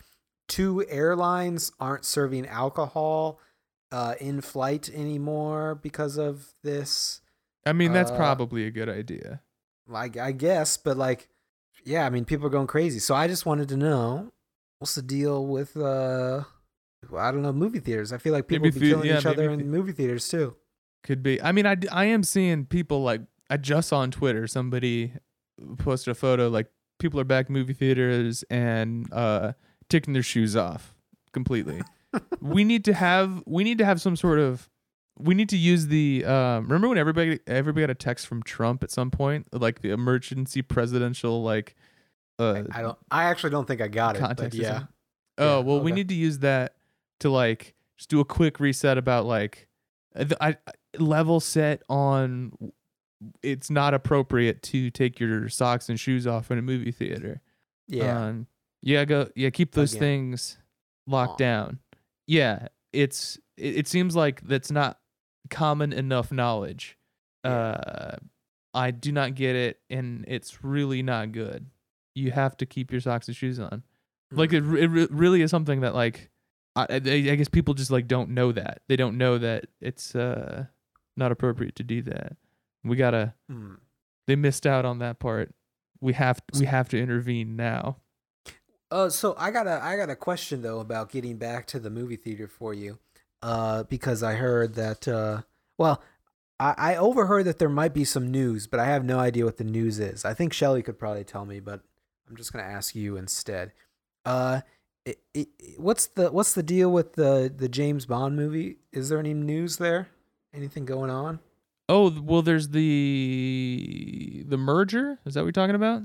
[0.47, 3.39] two airlines aren't serving alcohol
[3.91, 7.21] uh, in flight anymore because of this.
[7.65, 9.41] I mean, that's uh, probably a good idea.
[9.87, 11.29] Like I guess, but like
[11.85, 12.99] yeah, I mean people are going crazy.
[12.99, 14.33] So I just wanted to know
[14.79, 16.43] what's the deal with uh
[17.17, 18.11] I don't know movie theaters.
[18.11, 20.55] I feel like people Maybe be killing yeah, each other in movie theaters too.
[21.03, 21.41] Could be.
[21.41, 25.13] I mean, I I am seeing people like I just saw on Twitter somebody
[25.77, 26.67] posted a photo like
[26.99, 29.53] people are back in movie theaters and uh
[29.89, 30.93] taking their shoes off
[31.31, 31.81] completely.
[32.41, 34.69] we need to have we need to have some sort of
[35.17, 38.83] we need to use the um remember when everybody everybody got a text from Trump
[38.83, 41.75] at some point like the emergency presidential like
[42.39, 42.97] uh I don't.
[43.11, 44.37] I actually don't think I got it.
[44.37, 44.83] But yeah.
[45.37, 46.75] Oh Yeah, well, we need to use that
[47.19, 49.67] to like just do a quick reset about like
[50.15, 52.53] uh, the- I, I level set on
[53.43, 57.41] it's not appropriate to take your socks and shoes off in a movie theater.
[57.87, 58.27] Yeah.
[58.27, 58.47] Um,
[58.81, 59.29] Yeah, go.
[59.35, 59.99] Yeah, keep those Again.
[59.99, 60.57] things
[61.05, 61.47] locked On.
[61.47, 61.79] down.
[62.27, 63.37] Yeah, it's.
[63.57, 64.99] It, it seems like that's not
[65.49, 66.97] common enough knowledge.
[67.43, 68.15] Uh,
[68.73, 71.65] I do not get it, and it's really not good.
[72.19, 73.83] You have to keep your socks and shoes on.
[74.31, 74.75] Like Hmm.
[74.75, 76.29] it, it re- really is something that like
[76.75, 76.99] I, I I
[77.35, 78.81] guess people just like don't know that.
[78.87, 80.65] They don't know that it's uh
[81.17, 82.37] not appropriate to do that.
[82.83, 83.33] We gotta.
[83.51, 83.77] Mm.
[84.27, 85.53] They missed out on that part.
[85.99, 87.97] We have we have to intervene now.
[88.91, 91.89] Uh, so I got a I got a question though about getting back to the
[91.89, 92.99] movie theater for you,
[93.41, 95.41] uh, because I heard that uh,
[95.77, 96.01] well,
[96.59, 99.57] I, I overheard that there might be some news, but I have no idea what
[99.57, 100.25] the news is.
[100.25, 101.81] I think Shelly could probably tell me, but
[102.29, 103.73] I'm just gonna ask you instead.
[104.25, 104.61] Uh,
[105.05, 108.77] it, it, what's the what's the deal with the the James Bond movie?
[108.93, 110.09] Is there any news there?
[110.53, 111.39] Anything going on?
[111.87, 115.19] Oh well, there's the the merger.
[115.25, 116.03] Is that what you're talking about?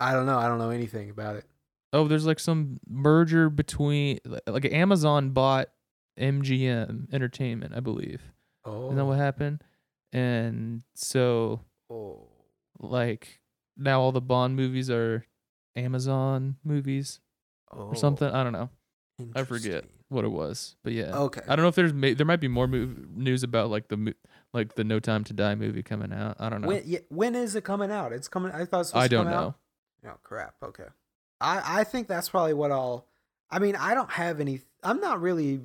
[0.00, 0.38] I don't know.
[0.38, 1.44] I don't know anything about it.
[1.92, 5.68] Oh, there's like some merger between like Amazon bought
[6.18, 8.22] MGM Entertainment, I believe.
[8.64, 9.62] Oh, Isn't that what happened?
[10.12, 11.60] And so
[11.90, 12.26] oh.
[12.78, 13.40] like
[13.76, 15.24] now all the Bond movies are
[15.80, 17.20] Amazon movies
[17.70, 17.94] or oh.
[17.94, 18.28] something.
[18.28, 18.70] I don't know
[19.34, 19.84] I forget.
[19.86, 21.16] Oh, what it was, but yeah.
[21.16, 21.40] Okay.
[21.46, 24.14] I don't know if there's there might be more mov- news about like the
[24.52, 26.36] like the No Time to Die movie coming out.
[26.40, 26.68] I don't know.
[26.68, 28.12] When, yeah, when is it coming out?
[28.12, 28.50] It's coming.
[28.50, 29.32] I thought it was I don't know.
[29.32, 29.54] Out.
[30.06, 30.54] Oh crap.
[30.62, 30.86] Okay.
[31.40, 33.06] I I think that's probably what I'll.
[33.50, 34.62] I mean, I don't have any.
[34.82, 35.60] I'm not really.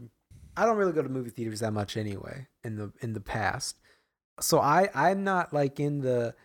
[0.56, 2.48] I don't really go to movie theaters that much anyway.
[2.64, 3.80] In the in the past,
[4.40, 6.36] so I I'm not like in the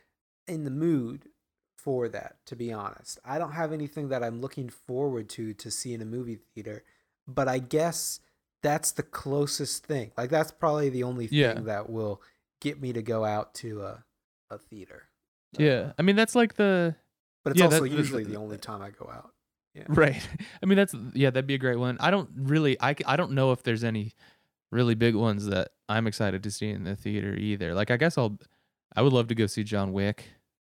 [0.48, 1.28] in the mood
[1.82, 2.36] for that.
[2.46, 6.02] To be honest, I don't have anything that I'm looking forward to to see in
[6.02, 6.82] a movie theater.
[7.28, 8.20] But I guess
[8.62, 10.12] that's the closest thing.
[10.16, 11.54] Like that's probably the only thing Yeah.
[11.54, 12.20] that will
[12.60, 14.04] get me to go out to a
[14.50, 15.04] a theater.
[15.58, 16.96] Yeah, I mean that's like the
[17.44, 19.32] But it's Yeah, also that- usually that- the only time I go out.
[19.88, 20.20] right.
[20.62, 21.96] I mean that's yeah, that'd be a great one.
[22.00, 24.14] I don't really I I don't know if there's any
[24.72, 27.72] really big ones that I'm excited to see in the theater either.
[27.74, 28.38] Like I guess I'll
[28.96, 30.24] I would love to go see John Wick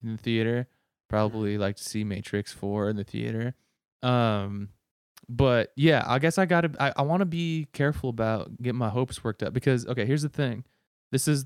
[0.03, 0.67] in the theater.
[1.11, 3.55] Probably like to see Matrix 4 in the theater.
[4.03, 4.71] Um
[5.29, 8.79] but yeah, I guess I got to I, I want to be careful about getting
[8.79, 10.65] my hopes worked up because okay, here's the thing.
[11.13, 11.45] This is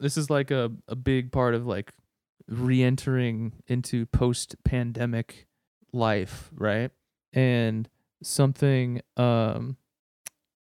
[0.00, 1.92] this is like a a big part of like
[2.48, 5.46] re-entering into post-pandemic
[5.92, 6.90] life, right?
[7.32, 7.88] And
[8.22, 9.76] something um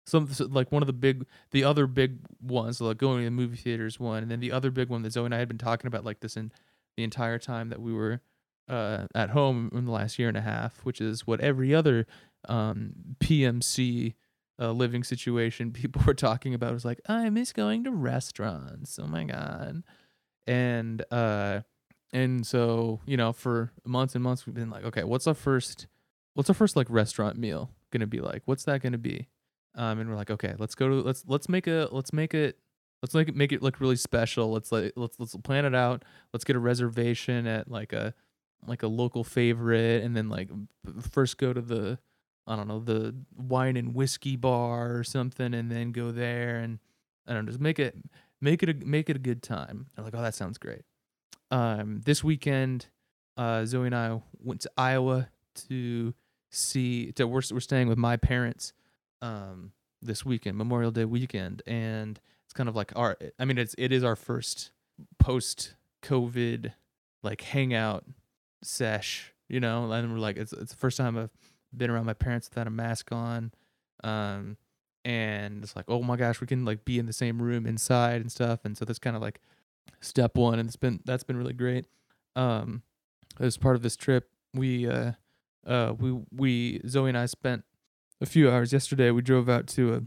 [0.06, 3.30] some like one of the big the other big ones so like going to the
[3.30, 5.58] movie theaters one and then the other big one that Zoe and I had been
[5.58, 6.52] talking about like this in
[6.96, 8.20] the entire time that we were
[8.70, 12.06] uh at home in the last year and a half which is what every other
[12.48, 14.14] um PMC
[14.60, 18.98] uh, living situation people were talking about was like I miss going to restaurants.
[18.98, 19.82] Oh my god.
[20.46, 21.60] And uh
[22.12, 25.86] and so you know for months and months we've been like okay what's our first
[26.34, 28.42] what's our first like restaurant meal gonna be like?
[28.44, 29.28] What's that gonna be?
[29.74, 32.58] Um and we're like okay let's go to let's let's make a let's make it
[33.02, 34.50] let's make it make it look really special.
[34.50, 36.04] Let's like let's let's plan it out.
[36.32, 38.12] Let's get a reservation at like a
[38.66, 40.48] like a local favorite and then like
[41.10, 41.98] first go to the
[42.46, 46.78] i don't know the wine and whiskey bar or something and then go there and
[47.26, 47.96] i don't know just make it
[48.40, 49.86] make it a make it a good time.
[49.96, 50.82] I'm like oh that sounds great.
[51.50, 52.86] Um this weekend
[53.36, 56.14] uh zoe and i went to iowa to
[56.50, 58.72] see to we're, we're staying with my parents
[59.22, 63.74] um this weekend memorial day weekend and it's kind of like our i mean it's
[63.78, 64.72] it is our first
[65.18, 66.72] post covid
[67.22, 68.04] like hangout
[68.62, 71.30] sesh you know and we're like it's it's the first time i've
[71.76, 73.52] been around my parents without a mask on
[74.04, 74.56] um
[75.04, 78.20] and it's like oh my gosh we can like be in the same room inside
[78.20, 79.40] and stuff and so that's kind of like
[80.00, 81.86] step one and it's been that's been really great.
[82.36, 82.82] Um
[83.38, 85.12] as part of this trip we uh
[85.66, 87.64] uh we we zoe and i spent
[88.20, 89.10] a few hours yesterday.
[89.10, 90.02] We drove out to a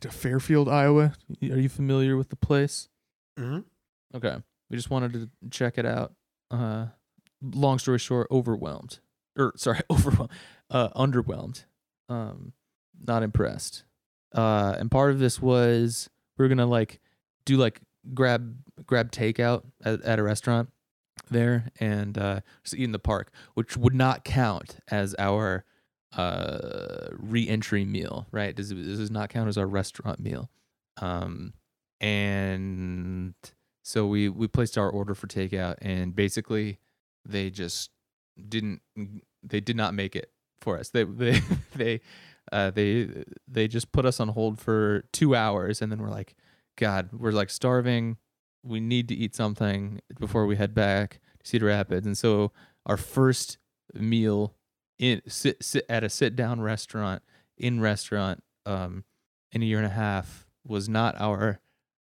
[0.00, 1.12] to fairfield iowa.
[1.42, 2.88] Are you familiar with the place?
[3.38, 3.60] Mm-hmm.
[4.16, 4.42] okay.
[4.70, 6.14] We just wanted to check it out.
[6.50, 6.86] Uh
[7.42, 9.00] long story short overwhelmed.
[9.36, 10.30] Or sorry overwhelmed
[10.70, 11.64] uh underwhelmed.
[12.08, 12.52] Um
[13.06, 13.84] not impressed.
[14.34, 17.00] Uh and part of this was we are gonna like
[17.44, 17.80] do like
[18.14, 20.70] grab grab takeout at, at a restaurant
[21.30, 25.64] there and uh just eat in the park which would not count as our
[26.16, 28.54] uh re-entry meal right?
[28.54, 30.50] Does this does not count as our restaurant meal.
[31.00, 31.54] Um
[32.00, 33.34] and
[33.82, 36.78] so we we placed our order for takeout and basically
[37.24, 37.90] they just
[38.48, 38.80] didn't
[39.42, 40.90] they did not make it for us.
[40.90, 41.40] They they
[41.74, 42.00] they
[42.50, 46.34] uh they they just put us on hold for 2 hours and then we're like
[46.76, 48.16] god we're like starving.
[48.64, 52.06] We need to eat something before we head back to Cedar Rapids.
[52.06, 52.52] And so
[52.86, 53.58] our first
[53.92, 54.54] meal
[54.98, 57.22] in sit, sit at a sit down restaurant
[57.58, 59.04] in restaurant um
[59.50, 61.60] in a year and a half was not our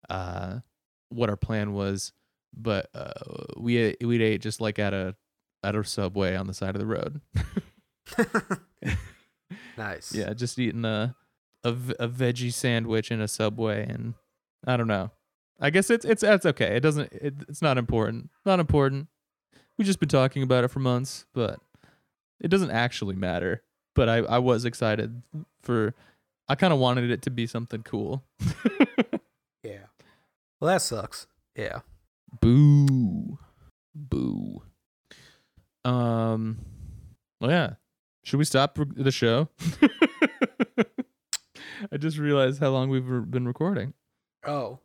[0.09, 0.59] uh
[1.09, 2.11] what our plan was
[2.55, 3.11] but uh
[3.57, 5.15] we ate, we ate just like at a
[5.63, 7.21] at a subway on the side of the road
[9.77, 10.13] nice.
[10.13, 11.15] yeah just eating a,
[11.63, 11.69] a
[11.99, 14.13] a veggie sandwich in a subway and
[14.65, 15.11] i don't know
[15.59, 19.07] i guess it's it's that's okay it doesn't it, it's not important not important
[19.77, 21.59] we've just been talking about it for months but
[22.41, 23.61] it doesn't actually matter
[23.95, 25.21] but i i was excited
[25.61, 25.93] for
[26.47, 28.23] i kind of wanted it to be something cool
[29.63, 29.87] Yeah.
[30.59, 31.27] Well, that sucks.
[31.55, 31.79] Yeah.
[32.41, 33.37] Boo
[33.95, 34.61] boo
[35.85, 36.59] um
[37.41, 37.73] well yeah
[38.23, 39.49] should we stop the show
[41.91, 43.93] i just realized how long we've been recording
[44.45, 44.79] Oh.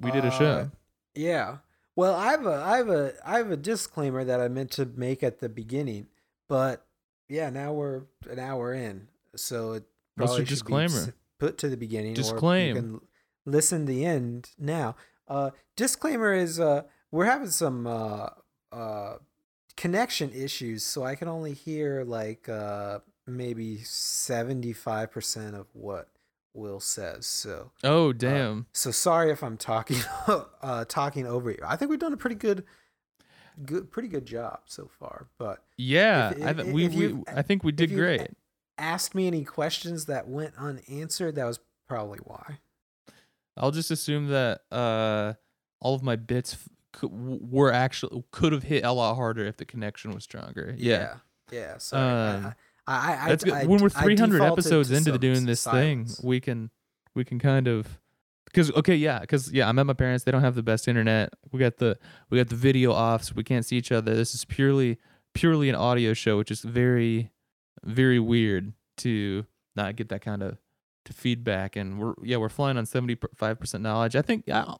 [0.00, 0.70] we did a Uh, show
[1.14, 1.58] Yeah.
[1.96, 4.86] Well, I have a I have a I have a disclaimer that I meant to
[4.86, 6.06] make at the beginning,
[6.48, 6.86] but
[7.28, 9.84] yeah, now we're an hour in, so it
[10.16, 10.96] What's your should disclaimer?
[10.96, 12.14] s- put to the beginning.
[12.14, 12.64] Disclaim.
[12.64, 13.00] Or you can
[13.44, 14.94] listen to the end now.
[15.30, 18.26] Uh, disclaimer is uh, we're having some uh,
[18.72, 19.14] uh,
[19.76, 26.08] connection issues, so I can only hear like uh, maybe seventy five percent of what
[26.52, 27.26] Will says.
[27.26, 29.98] So oh damn so sorry if I'm talking
[30.62, 31.58] uh talking over you.
[31.64, 32.64] I think we've done a pretty good
[33.64, 35.28] good pretty good job so far.
[35.38, 38.30] But Yeah, If- I if- th- we, we I think we did great.
[38.78, 42.58] asked me any questions that went unanswered, that was probably why.
[43.60, 45.34] I'll just assume that uh
[45.80, 49.64] all of my bits f- were actually could have hit a lot harder if the
[49.64, 50.74] connection was stronger.
[50.76, 51.14] Yeah, Yeah.
[51.52, 51.78] Yeah.
[51.78, 52.36] Sorry.
[52.36, 52.54] Um,
[52.86, 53.52] I, I, I, that's good.
[53.54, 56.16] I- when we're 300 episodes into doing this silence.
[56.16, 56.70] thing, we can
[57.14, 57.98] we can kind of
[58.46, 60.24] because okay, yeah, because yeah, I'm at my parents.
[60.24, 61.32] They don't have the best internet.
[61.52, 61.98] We got the
[62.30, 64.14] we got the video off, so we can't see each other.
[64.16, 64.98] This is purely
[65.34, 67.30] purely an audio show, which is very
[67.84, 69.46] very weird to
[69.76, 70.58] not get that kind of
[71.04, 71.76] to feedback.
[71.76, 74.16] And we're yeah, we're flying on 75 percent knowledge.
[74.16, 74.74] I think yeah,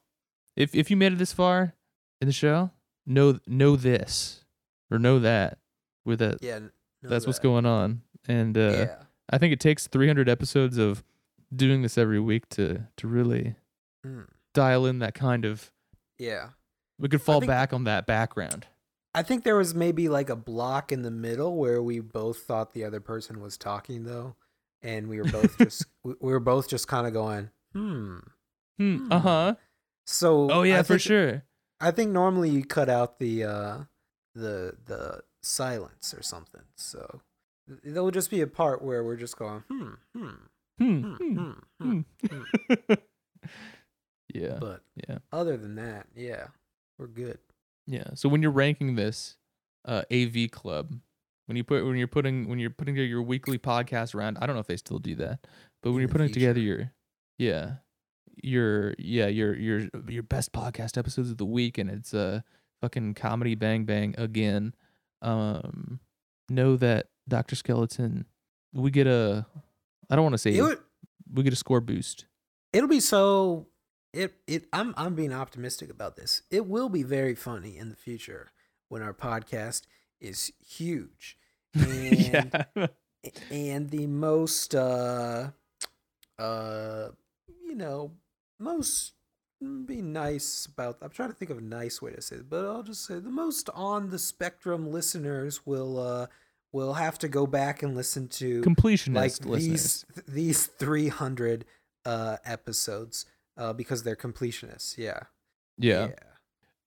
[0.56, 1.74] if if you made it this far
[2.20, 2.70] in the show,
[3.06, 4.44] know know this
[4.90, 5.58] or know that
[6.04, 6.42] with that.
[6.42, 6.60] Yeah.
[7.02, 8.96] That's what's going on, and uh, Yeah.
[9.30, 11.02] I think it takes 300 episodes of
[11.54, 13.54] doing this every week to to really
[14.06, 14.26] Mm.
[14.54, 15.70] dial in that kind of.
[16.18, 16.50] Yeah.
[16.98, 18.66] We could fall think- back on that background.
[19.14, 22.72] I think there was maybe like a block in the middle where we both thought
[22.74, 24.36] the other person was talking though,
[24.82, 28.18] and we were both just we we were both just kind of going, hmm.
[28.78, 28.96] Hmm.
[28.96, 29.12] Hmm.
[29.12, 29.54] Uh huh.
[30.06, 31.44] So Oh yeah, I for sure.
[31.80, 33.78] I think normally you cut out the uh,
[34.34, 36.62] the the silence or something.
[36.76, 37.20] So
[37.66, 40.28] there will just be a part where we're just going, hmm, hmm,
[40.78, 41.02] Hmm.
[41.02, 42.40] hmm, hmm, hmm, hmm.
[42.88, 42.94] hmm.
[44.34, 44.58] yeah.
[44.60, 45.18] But Yeah.
[45.32, 46.48] other than that, yeah,
[46.98, 47.38] we're good.
[47.86, 48.14] Yeah.
[48.14, 49.36] So when you're ranking this
[49.84, 50.94] uh, AV club,
[51.50, 54.46] when you put when you're putting when you're putting together your weekly podcast round, I
[54.46, 55.40] don't know if they still do that,
[55.82, 56.92] but when In you're putting together your
[57.38, 57.72] yeah,
[58.40, 62.42] your yeah your your your best podcast episodes of the week, and it's uh
[62.80, 64.76] fucking comedy bang bang again.
[65.22, 65.98] Um,
[66.48, 68.26] know that Doctor Skeleton,
[68.72, 69.44] we get a
[70.08, 70.78] I don't want to say It would,
[71.34, 72.26] we get a score boost.
[72.72, 73.66] it'll be so.
[74.12, 76.42] It it I'm I'm being optimistic about this.
[76.48, 78.52] It will be very funny in the future
[78.88, 79.82] when our podcast
[80.20, 81.38] is huge.
[82.32, 82.86] And yeah.
[83.50, 85.50] and the most uh
[86.38, 87.08] uh
[87.64, 88.12] you know
[88.58, 89.12] most
[89.62, 92.48] mm, be nice about i'm trying to think of a nice way to say it
[92.48, 96.26] but i'll just say the most on the spectrum listeners will uh
[96.72, 100.04] will have to go back and listen to Completionist like listeners.
[100.24, 101.64] these these 300
[102.04, 105.20] uh episodes uh because they're completionists yeah
[105.78, 106.08] Yeah.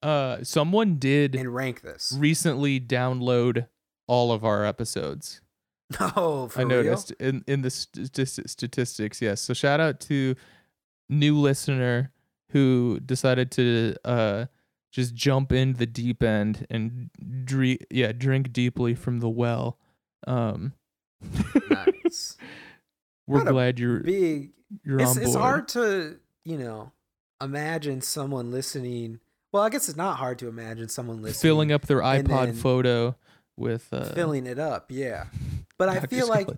[0.02, 3.68] Uh, someone did and rank this recently download
[4.06, 5.40] all of our episodes.
[6.00, 6.82] oh for I real?
[6.82, 9.20] noticed in in the st- statistics.
[9.20, 9.40] Yes.
[9.40, 10.34] So shout out to
[11.08, 12.10] new listener
[12.50, 14.46] who decided to uh
[14.92, 17.10] just jump in the deep end and
[17.44, 19.78] dre- yeah drink deeply from the well.
[20.26, 20.72] Um,
[21.70, 22.36] nice
[23.26, 24.50] we're a glad you're big
[24.84, 25.26] you're it's, on board.
[25.26, 26.92] it's hard to you know
[27.42, 29.20] imagine someone listening
[29.52, 32.54] well i guess it's not hard to imagine someone listening filling up their iPod then
[32.54, 33.16] photo
[33.56, 35.26] with uh, filling it up yeah.
[35.76, 36.48] But i feel like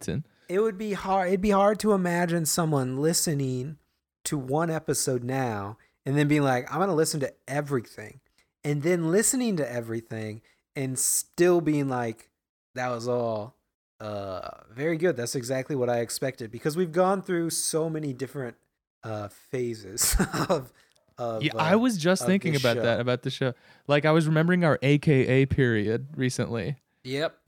[0.48, 3.76] it would be hard it'd be hard to imagine someone listening
[4.24, 8.20] to one episode now and then being like i'm gonna listen to everything
[8.64, 10.42] and then listening to everything
[10.74, 12.28] and still being like
[12.74, 13.56] that was all
[14.00, 15.16] uh very good.
[15.16, 16.50] That's exactly what i expected.
[16.50, 18.56] Because we've gone through so many different
[19.02, 20.14] uh phases
[20.48, 20.72] of
[21.18, 23.54] of Yeah, uh, I was just thinking about that about the show.
[23.86, 26.76] Like I was remembering our AKA period recently.
[27.06, 27.38] Yep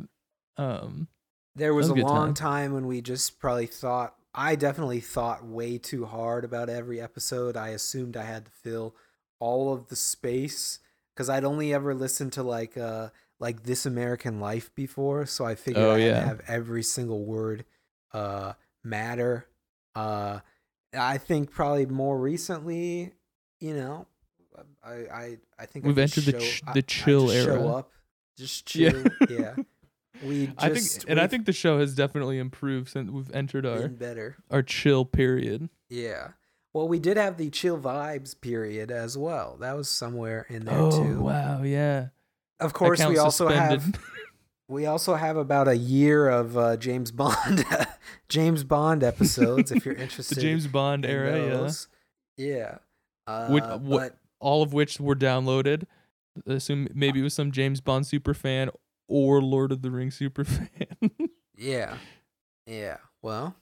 [0.57, 1.09] Um
[1.57, 2.35] there was, was a a long time.
[2.35, 7.57] time when we just probably thought I definitely thought way too hard about every episode.
[7.57, 8.95] I assumed I had to fill
[9.41, 10.79] all of the space
[11.15, 13.09] because I'd only ever listened to like uh
[13.41, 17.25] like This American Life before, so I figured Oh, I had to have every single
[17.25, 17.65] word
[18.13, 18.53] uh
[18.85, 19.47] matter.
[19.97, 20.41] Uh
[20.97, 23.13] I think probably more recently,
[23.61, 24.07] you know,
[24.85, 27.67] I I I think We've just entered the ch- I- the I chill Show era.
[27.77, 27.93] up,
[28.39, 28.91] just Yeah.
[28.91, 29.05] chill.
[29.29, 29.55] Yeah,
[30.23, 33.67] we just I think, and I think the show has definitely improved since we've entered
[33.67, 34.37] our better.
[34.51, 35.69] our chill period.
[35.91, 36.29] Yeah.
[36.75, 39.57] Well, we did have the chill vibes period as well.
[39.61, 41.21] That was somewhere in there Oh too.
[41.21, 42.09] wow, yeah.
[42.61, 43.99] Of course, we also have
[44.69, 47.65] we also have about a year of uh, James Bond
[48.29, 49.73] James Bond episodes.
[49.73, 51.49] if you're interested, the James Bond era, yeah.
[51.51, 51.89] those.
[52.37, 52.79] yeah.
[53.27, 55.85] Uh, Which- what- All of which were downloaded.
[56.47, 58.71] Assume maybe it was some James Bond super fan
[59.09, 60.69] or Lord of the Rings super fan.
[61.57, 61.97] yeah,
[62.67, 62.99] yeah.
[63.23, 63.57] Well,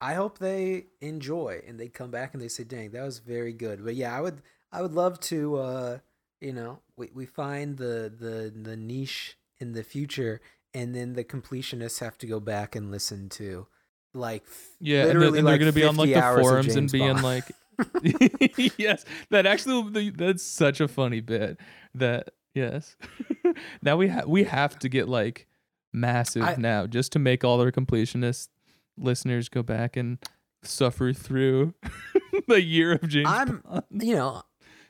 [0.00, 3.52] I hope they enjoy and they come back and they say, "Dang, that was very
[3.52, 5.98] good." But yeah, I would I would love to uh
[6.40, 10.40] you know, we we find the the the niche in the future
[10.72, 13.66] and then the completionists have to go back and listen to
[14.14, 14.44] like
[14.80, 17.12] yeah, and, then, literally and they're like gonna be on like the forums and being
[17.12, 17.22] Bond.
[17.22, 17.44] like,
[18.78, 21.58] yes, that actually that's such a funny bit.
[21.94, 22.96] That yes,
[23.82, 25.46] now we ha- we have to get like
[25.92, 28.48] massive I- now just to make all our completionist
[28.96, 30.18] listeners go back and
[30.62, 31.74] suffer through
[32.48, 33.84] the year of James I'm- Bond.
[33.90, 34.42] you know,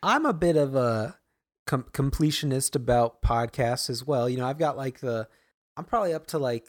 [0.02, 1.16] I'm a bit of a
[1.66, 4.28] com- completionist about podcasts as well.
[4.28, 5.28] You know, I've got like the,
[5.76, 6.66] I'm probably up to like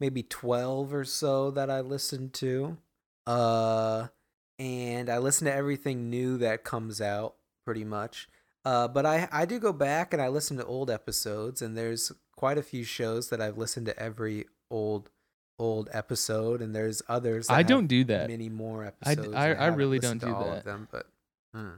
[0.00, 2.76] maybe 12 or so that I listen to.
[3.26, 4.08] Uh,
[4.58, 8.28] and I listen to everything new that comes out pretty much.
[8.64, 12.12] Uh, but I, I do go back and I listen to old episodes, and there's
[12.36, 15.10] quite a few shows that I've listened to every old
[15.58, 17.48] old episode, and there's others.
[17.48, 18.28] That I don't do that.
[18.28, 19.34] many more episodes.
[19.34, 20.58] I- and I haven't really don't do all that.
[20.58, 21.06] Of them, but
[21.54, 21.74] hmm.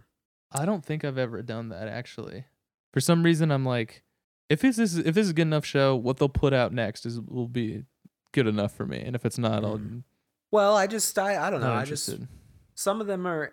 [0.52, 2.44] I don't think I've ever done that actually.
[2.92, 4.02] For some reason, I'm like,
[4.48, 7.04] if this is if this is a good enough show, what they'll put out next
[7.04, 7.84] is will be
[8.32, 9.02] good enough for me.
[9.04, 10.04] And if it's not, I'll Mm.
[10.52, 11.72] Well, I just I I don't know.
[11.72, 12.14] I just.
[12.76, 13.52] Some of them are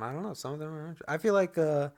[0.00, 0.32] I don't know.
[0.32, 0.96] Some of them are.
[1.06, 1.90] I feel like uh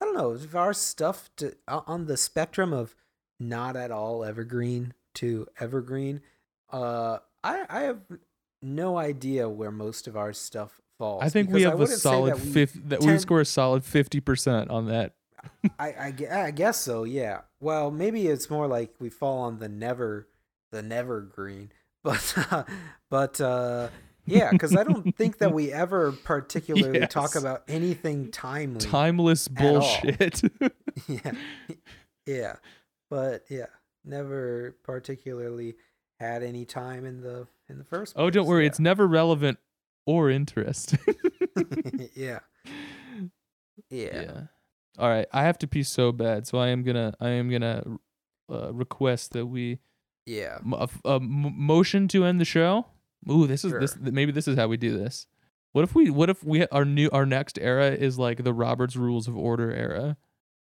[0.00, 0.32] I don't know.
[0.32, 2.96] If our stuff to, uh, on the spectrum of
[3.38, 6.22] not at all evergreen to evergreen,
[6.72, 8.00] uh, I I have
[8.62, 11.22] no idea where most of our stuff falls.
[11.22, 12.80] I think we have a solid that we- fifth.
[12.88, 15.14] That we score a solid fifty percent on that.
[15.78, 16.14] I, I,
[16.46, 17.02] I guess so.
[17.02, 17.40] Yeah.
[17.60, 20.28] Well, maybe it's more like we fall on the never,
[20.70, 21.72] the never green.
[22.04, 22.64] But, uh,
[23.10, 23.88] but uh,
[24.26, 28.80] yeah, because I don't think that we ever particularly talk about anything timely.
[28.80, 30.42] Timeless bullshit.
[31.08, 31.32] yeah,
[32.26, 32.56] yeah.
[33.10, 33.66] But yeah,
[34.04, 35.74] never particularly
[36.20, 38.14] had any time in the in the first.
[38.16, 38.68] oh, don't worry, yeah.
[38.68, 39.58] it's never relevant
[40.06, 41.00] or interesting.
[42.14, 42.40] yeah.
[43.90, 44.22] Yeah.
[44.22, 44.40] yeah.
[44.98, 47.82] All right, I have to pee so bad, so I am gonna I am gonna
[48.50, 49.78] uh, request that we
[50.26, 50.58] Yeah.
[50.72, 52.86] a, a motion to end the show.
[53.30, 55.26] Ooh, this is this maybe this is how we do this.
[55.72, 58.96] What if we what if we our new our next era is like the Robert's
[58.96, 60.16] Rules of Order era?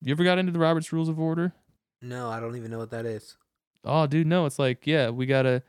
[0.03, 1.53] You ever got into the Robert's Rules of Order?
[2.03, 3.37] No, I don't even know what that is.
[3.85, 4.47] Oh, dude, no.
[4.47, 5.63] It's like yeah, we gotta.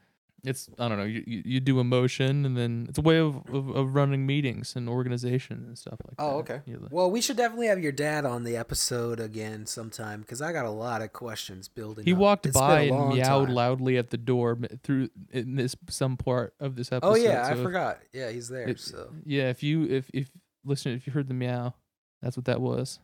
[0.43, 1.03] It's I don't know.
[1.03, 4.25] You you, you do a motion and then it's a way of, of, of running
[4.25, 6.51] meetings and organization and stuff like Oh, that.
[6.51, 6.61] Oh, okay.
[6.91, 10.65] Well, we should definitely have your dad on the episode again sometime because I got
[10.65, 12.05] a lot of questions building.
[12.05, 12.17] He up.
[12.19, 13.53] walked It's by and meowed time.
[13.55, 17.11] loudly at the door through in this some part of this oh, episode.
[17.11, 17.99] Oh yeah, so I if- forgot.
[18.13, 18.69] Yeah, he's there.
[18.69, 20.29] it- so Yeah, if you if if
[20.63, 21.73] listen, if you heard the meow,
[22.21, 22.99] that's what that was.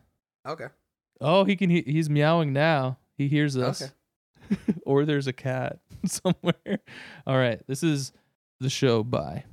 [0.46, 0.68] okay,
[1.20, 1.70] Oh, he can.
[1.70, 2.98] He, he's meowing now.
[3.16, 3.82] He hears us.
[3.82, 3.92] Okay.
[4.86, 6.78] or there's a cat somewhere.
[7.26, 8.12] All right, this is
[8.60, 9.02] the show.
[9.02, 9.44] Bye.